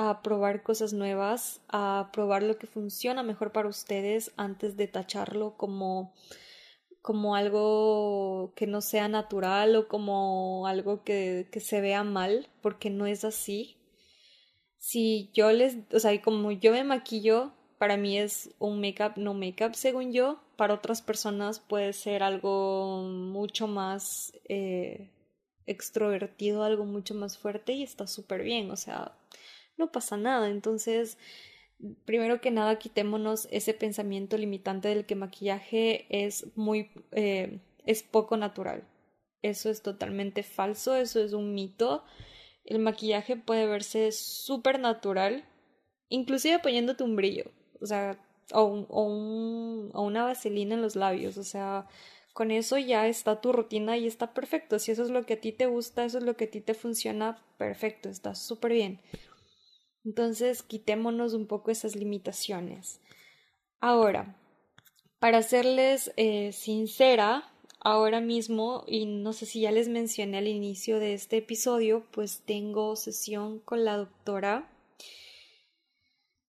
a 0.00 0.22
probar 0.22 0.62
cosas 0.62 0.92
nuevas, 0.92 1.60
a 1.68 2.10
probar 2.12 2.44
lo 2.44 2.56
que 2.56 2.68
funciona 2.68 3.24
mejor 3.24 3.50
para 3.50 3.68
ustedes 3.68 4.30
antes 4.36 4.76
de 4.76 4.86
tacharlo 4.86 5.56
como 5.56 6.14
como 7.02 7.34
algo 7.34 8.52
que 8.54 8.68
no 8.68 8.80
sea 8.80 9.08
natural 9.08 9.74
o 9.74 9.88
como 9.88 10.66
algo 10.68 11.02
que, 11.02 11.48
que 11.50 11.58
se 11.60 11.80
vea 11.80 12.04
mal, 12.04 12.48
porque 12.60 12.90
no 12.90 13.06
es 13.06 13.24
así. 13.24 13.76
Si 14.76 15.30
yo 15.34 15.50
les, 15.52 15.78
o 15.92 15.98
sea, 15.98 16.20
como 16.22 16.52
yo 16.52 16.72
me 16.72 16.84
maquillo, 16.84 17.52
para 17.78 17.96
mí 17.96 18.18
es 18.18 18.54
un 18.58 18.80
make-up 18.80 19.14
no 19.16 19.34
make-up, 19.34 19.74
según 19.74 20.12
yo. 20.12 20.40
Para 20.56 20.74
otras 20.74 21.02
personas 21.02 21.60
puede 21.60 21.92
ser 21.92 22.22
algo 22.22 23.02
mucho 23.02 23.66
más 23.66 24.32
eh, 24.48 25.10
extrovertido, 25.66 26.62
algo 26.62 26.84
mucho 26.84 27.14
más 27.14 27.38
fuerte 27.38 27.72
y 27.72 27.82
está 27.82 28.06
súper 28.06 28.42
bien, 28.42 28.70
o 28.70 28.76
sea, 28.76 29.17
no 29.78 29.90
pasa 29.92 30.16
nada. 30.16 30.48
Entonces, 30.50 31.18
primero 32.04 32.40
que 32.40 32.50
nada, 32.50 32.78
quitémonos 32.78 33.48
ese 33.50 33.74
pensamiento 33.74 34.36
limitante 34.36 34.88
del 34.88 35.06
que 35.06 35.14
maquillaje 35.14 36.06
es 36.10 36.46
muy, 36.56 36.90
eh, 37.12 37.60
es 37.86 38.02
poco 38.02 38.36
natural. 38.36 38.84
Eso 39.42 39.70
es 39.70 39.82
totalmente 39.82 40.42
falso, 40.42 40.96
eso 40.96 41.20
es 41.20 41.32
un 41.32 41.54
mito. 41.54 42.04
El 42.64 42.80
maquillaje 42.80 43.36
puede 43.36 43.66
verse 43.66 44.12
súper 44.12 44.80
natural, 44.80 45.44
inclusive 46.08 46.58
poniéndote 46.58 47.04
un 47.04 47.16
brillo, 47.16 47.50
o 47.80 47.86
sea, 47.86 48.18
o, 48.52 48.62
o, 48.88 49.90
o 49.92 50.02
una 50.02 50.24
vaselina 50.24 50.74
en 50.74 50.82
los 50.82 50.96
labios, 50.96 51.38
o 51.38 51.44
sea, 51.44 51.86
con 52.32 52.50
eso 52.50 52.78
ya 52.78 53.08
está 53.08 53.40
tu 53.40 53.52
rutina 53.52 53.96
y 53.96 54.06
está 54.06 54.32
perfecto. 54.32 54.78
Si 54.78 54.92
eso 54.92 55.02
es 55.02 55.10
lo 55.10 55.26
que 55.26 55.34
a 55.34 55.40
ti 55.40 55.52
te 55.52 55.66
gusta, 55.66 56.04
eso 56.04 56.18
es 56.18 56.24
lo 56.24 56.36
que 56.36 56.44
a 56.44 56.50
ti 56.50 56.60
te 56.60 56.74
funciona, 56.74 57.42
perfecto, 57.58 58.08
está 58.08 58.34
súper 58.34 58.72
bien. 58.72 59.00
Entonces, 60.08 60.62
quitémonos 60.62 61.34
un 61.34 61.46
poco 61.46 61.70
esas 61.70 61.94
limitaciones. 61.94 63.02
Ahora, 63.78 64.40
para 65.18 65.42
serles 65.42 66.10
eh, 66.16 66.52
sincera, 66.52 67.52
ahora 67.78 68.22
mismo, 68.22 68.84
y 68.86 69.04
no 69.04 69.34
sé 69.34 69.44
si 69.44 69.60
ya 69.60 69.70
les 69.70 69.88
mencioné 69.88 70.38
al 70.38 70.48
inicio 70.48 70.98
de 70.98 71.12
este 71.12 71.36
episodio, 71.36 72.06
pues 72.10 72.40
tengo 72.46 72.96
sesión 72.96 73.58
con 73.58 73.84
la 73.84 73.98
doctora. 73.98 74.72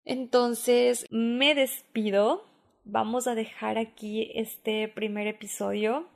Entonces, 0.04 1.04
me 1.10 1.56
despido 1.56 2.44
vamos 2.88 3.26
a 3.26 3.34
dejar 3.34 3.76
aquí 3.78 4.30
este 4.34 4.88
primer 4.88 5.26
episodio. 5.26 6.06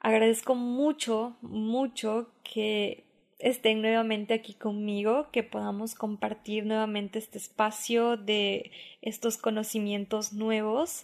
Agradezco 0.00 0.54
mucho, 0.54 1.36
mucho 1.40 2.30
que 2.44 3.04
estén 3.38 3.82
nuevamente 3.82 4.34
aquí 4.34 4.54
conmigo, 4.54 5.30
que 5.30 5.42
podamos 5.42 5.94
compartir 5.94 6.66
nuevamente 6.66 7.18
este 7.18 7.38
espacio 7.38 8.16
de 8.16 8.70
estos 9.00 9.38
conocimientos 9.38 10.32
nuevos, 10.32 11.02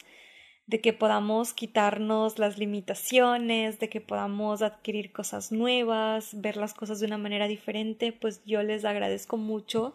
de 0.66 0.80
que 0.80 0.92
podamos 0.92 1.52
quitarnos 1.52 2.38
las 2.38 2.58
limitaciones, 2.58 3.78
de 3.78 3.88
que 3.88 4.00
podamos 4.00 4.62
adquirir 4.62 5.12
cosas 5.12 5.52
nuevas, 5.52 6.40
ver 6.40 6.56
las 6.56 6.74
cosas 6.74 7.00
de 7.00 7.06
una 7.06 7.18
manera 7.18 7.46
diferente, 7.46 8.12
pues 8.12 8.42
yo 8.44 8.62
les 8.62 8.84
agradezco 8.84 9.36
mucho, 9.36 9.94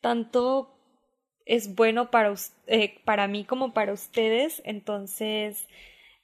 tanto 0.00 0.78
es 1.48 1.74
bueno 1.74 2.10
para, 2.10 2.32
eh, 2.66 3.00
para 3.04 3.26
mí 3.26 3.44
como 3.44 3.72
para 3.72 3.92
ustedes. 3.92 4.62
Entonces, 4.64 5.66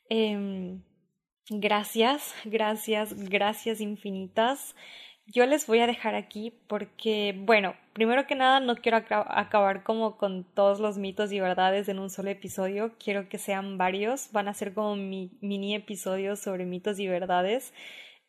em, 0.09 0.83
gracias, 1.49 2.35
gracias, 2.45 3.15
gracias 3.29 3.81
infinitas. 3.81 4.77
Yo 5.27 5.47
les 5.47 5.67
voy 5.67 5.81
a 5.81 5.87
dejar 5.87 6.15
aquí 6.15 6.53
porque, 6.69 7.35
bueno, 7.37 7.75
primero 7.95 8.27
que 8.27 8.35
nada 8.35 8.61
no 8.61 8.77
quiero 8.77 8.99
acabar 8.99 9.83
como 9.83 10.19
con 10.19 10.45
todos 10.45 10.81
los 10.81 10.99
mitos 10.99 11.33
y 11.33 11.41
verdades 11.41 11.89
en 11.89 11.99
un 11.99 12.11
solo 12.11 12.31
episodio, 12.31 12.93
quiero 13.03 13.29
que 13.29 13.39
sean 13.39 13.79
varios, 13.79 14.31
van 14.33 14.49
a 14.49 14.55
ser 14.55 14.75
como 14.75 14.97
mini 14.97 15.75
episodios 15.75 16.41
sobre 16.41 16.67
mitos 16.67 16.99
y 16.99 17.09
verdades. 17.09 17.73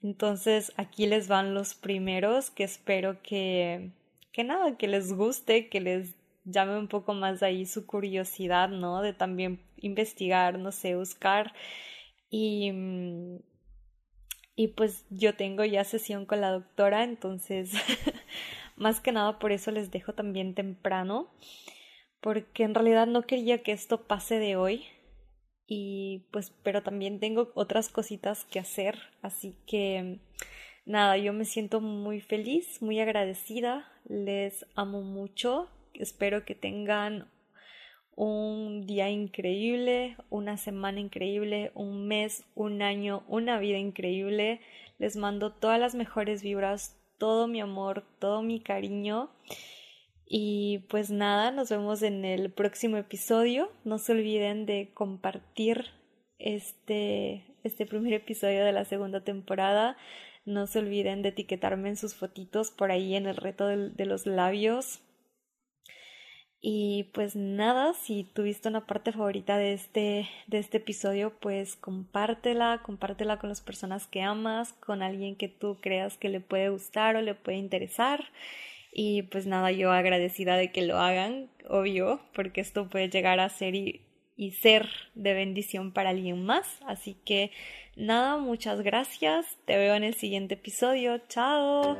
Entonces 0.01 0.71
aquí 0.77 1.05
les 1.07 1.27
van 1.27 1.53
los 1.53 1.75
primeros 1.75 2.49
que 2.49 2.63
espero 2.63 3.21
que, 3.21 3.91
que 4.31 4.43
nada, 4.43 4.77
que 4.77 4.87
les 4.87 5.13
guste, 5.13 5.67
que 5.67 5.81
les 5.81 6.15
llame 6.45 6.77
un 6.77 6.87
poco 6.87 7.13
más 7.13 7.43
ahí 7.43 7.65
su 7.65 7.85
curiosidad, 7.85 8.69
¿no? 8.69 9.01
De 9.01 9.13
también 9.13 9.59
investigar, 9.77 10.59
no 10.59 10.71
sé, 10.71 10.95
buscar 10.95 11.53
y 12.29 12.71
mm, 12.71 13.39
y 14.55 14.69
pues 14.69 15.05
yo 15.09 15.35
tengo 15.35 15.65
ya 15.65 15.83
sesión 15.83 16.25
con 16.25 16.41
la 16.41 16.51
doctora, 16.51 17.03
entonces 17.03 17.71
más 18.77 19.01
que 19.01 19.11
nada 19.11 19.37
por 19.39 19.51
eso 19.51 19.71
les 19.71 19.91
dejo 19.91 20.13
también 20.13 20.53
temprano, 20.53 21.29
porque 22.21 22.63
en 22.63 22.73
realidad 22.73 23.07
no 23.07 23.23
quería 23.23 23.63
que 23.63 23.73
esto 23.73 24.07
pase 24.07 24.39
de 24.39 24.55
hoy. 24.55 24.85
Y 25.67 26.27
pues, 26.31 26.51
pero 26.61 26.83
también 26.83 27.19
tengo 27.19 27.51
otras 27.55 27.89
cositas 27.89 28.45
que 28.45 28.59
hacer, 28.59 28.99
así 29.23 29.57
que 29.65 30.19
nada, 30.85 31.17
yo 31.17 31.33
me 31.33 31.45
siento 31.45 31.81
muy 31.81 32.21
feliz, 32.21 32.83
muy 32.83 32.99
agradecida, 32.99 33.91
les 34.07 34.67
amo 34.75 35.01
mucho, 35.01 35.67
espero 35.95 36.45
que 36.45 36.53
tengan 36.53 37.31
un 38.15 38.85
día 38.85 39.09
increíble, 39.09 40.15
una 40.29 40.57
semana 40.57 40.99
increíble, 40.99 41.71
un 41.75 42.07
mes, 42.07 42.45
un 42.55 42.81
año, 42.81 43.23
una 43.27 43.59
vida 43.59 43.77
increíble. 43.77 44.61
Les 44.97 45.17
mando 45.17 45.51
todas 45.51 45.79
las 45.79 45.95
mejores 45.95 46.41
vibras, 46.41 46.97
todo 47.17 47.47
mi 47.47 47.59
amor, 47.59 48.05
todo 48.19 48.41
mi 48.41 48.61
cariño. 48.61 49.29
Y 50.25 50.85
pues 50.89 51.11
nada, 51.11 51.51
nos 51.51 51.69
vemos 51.69 52.01
en 52.01 52.25
el 52.25 52.51
próximo 52.51 52.97
episodio. 52.97 53.69
No 53.83 53.97
se 53.99 54.13
olviden 54.13 54.65
de 54.65 54.91
compartir 54.93 55.85
este, 56.39 57.45
este 57.63 57.85
primer 57.85 58.13
episodio 58.13 58.63
de 58.63 58.71
la 58.71 58.85
segunda 58.85 59.23
temporada. 59.23 59.97
No 60.45 60.67
se 60.67 60.79
olviden 60.79 61.21
de 61.21 61.29
etiquetarme 61.29 61.89
en 61.89 61.97
sus 61.97 62.15
fotitos 62.15 62.71
por 62.71 62.91
ahí 62.91 63.15
en 63.15 63.27
el 63.27 63.35
reto 63.35 63.67
de 63.67 64.05
los 64.05 64.25
labios. 64.25 65.01
Y 66.61 67.11
pues 67.13 67.35
nada, 67.35 67.93
si 67.93 68.23
tuviste 68.23 68.69
una 68.69 68.87
parte 68.87 69.11
favorita 69.11 69.57
de 69.57 69.73
este, 69.73 70.27
de 70.47 70.57
este 70.57 70.77
episodio, 70.77 71.37
pues 71.39 71.75
compártela, 71.75 72.81
compártela 72.83 73.37
con 73.37 73.49
las 73.49 73.61
personas 73.61 74.07
que 74.07 74.21
amas, 74.21 74.73
con 74.73 75.03
alguien 75.03 75.35
que 75.35 75.47
tú 75.47 75.77
creas 75.79 76.17
que 76.17 76.29
le 76.29 76.39
puede 76.39 76.69
gustar 76.69 77.15
o 77.15 77.21
le 77.21 77.35
puede 77.35 77.57
interesar. 77.57 78.25
Y 78.91 79.23
pues 79.23 79.45
nada, 79.45 79.71
yo 79.71 79.91
agradecida 79.91 80.55
de 80.55 80.71
que 80.71 80.81
lo 80.81 80.97
hagan, 80.97 81.49
obvio, 81.69 82.21
porque 82.33 82.61
esto 82.61 82.89
puede 82.89 83.09
llegar 83.09 83.39
a 83.41 83.49
ser 83.49 83.75
y, 83.75 84.01
y 84.37 84.51
ser 84.51 84.89
de 85.15 85.33
bendición 85.33 85.91
para 85.91 86.11
alguien 86.11 86.45
más. 86.45 86.79
Así 86.87 87.17
que 87.25 87.51
nada, 87.97 88.37
muchas 88.37 88.81
gracias. 88.81 89.57
Te 89.65 89.77
veo 89.77 89.95
en 89.95 90.05
el 90.05 90.15
siguiente 90.15 90.53
episodio. 90.55 91.19
Chao. 91.27 91.97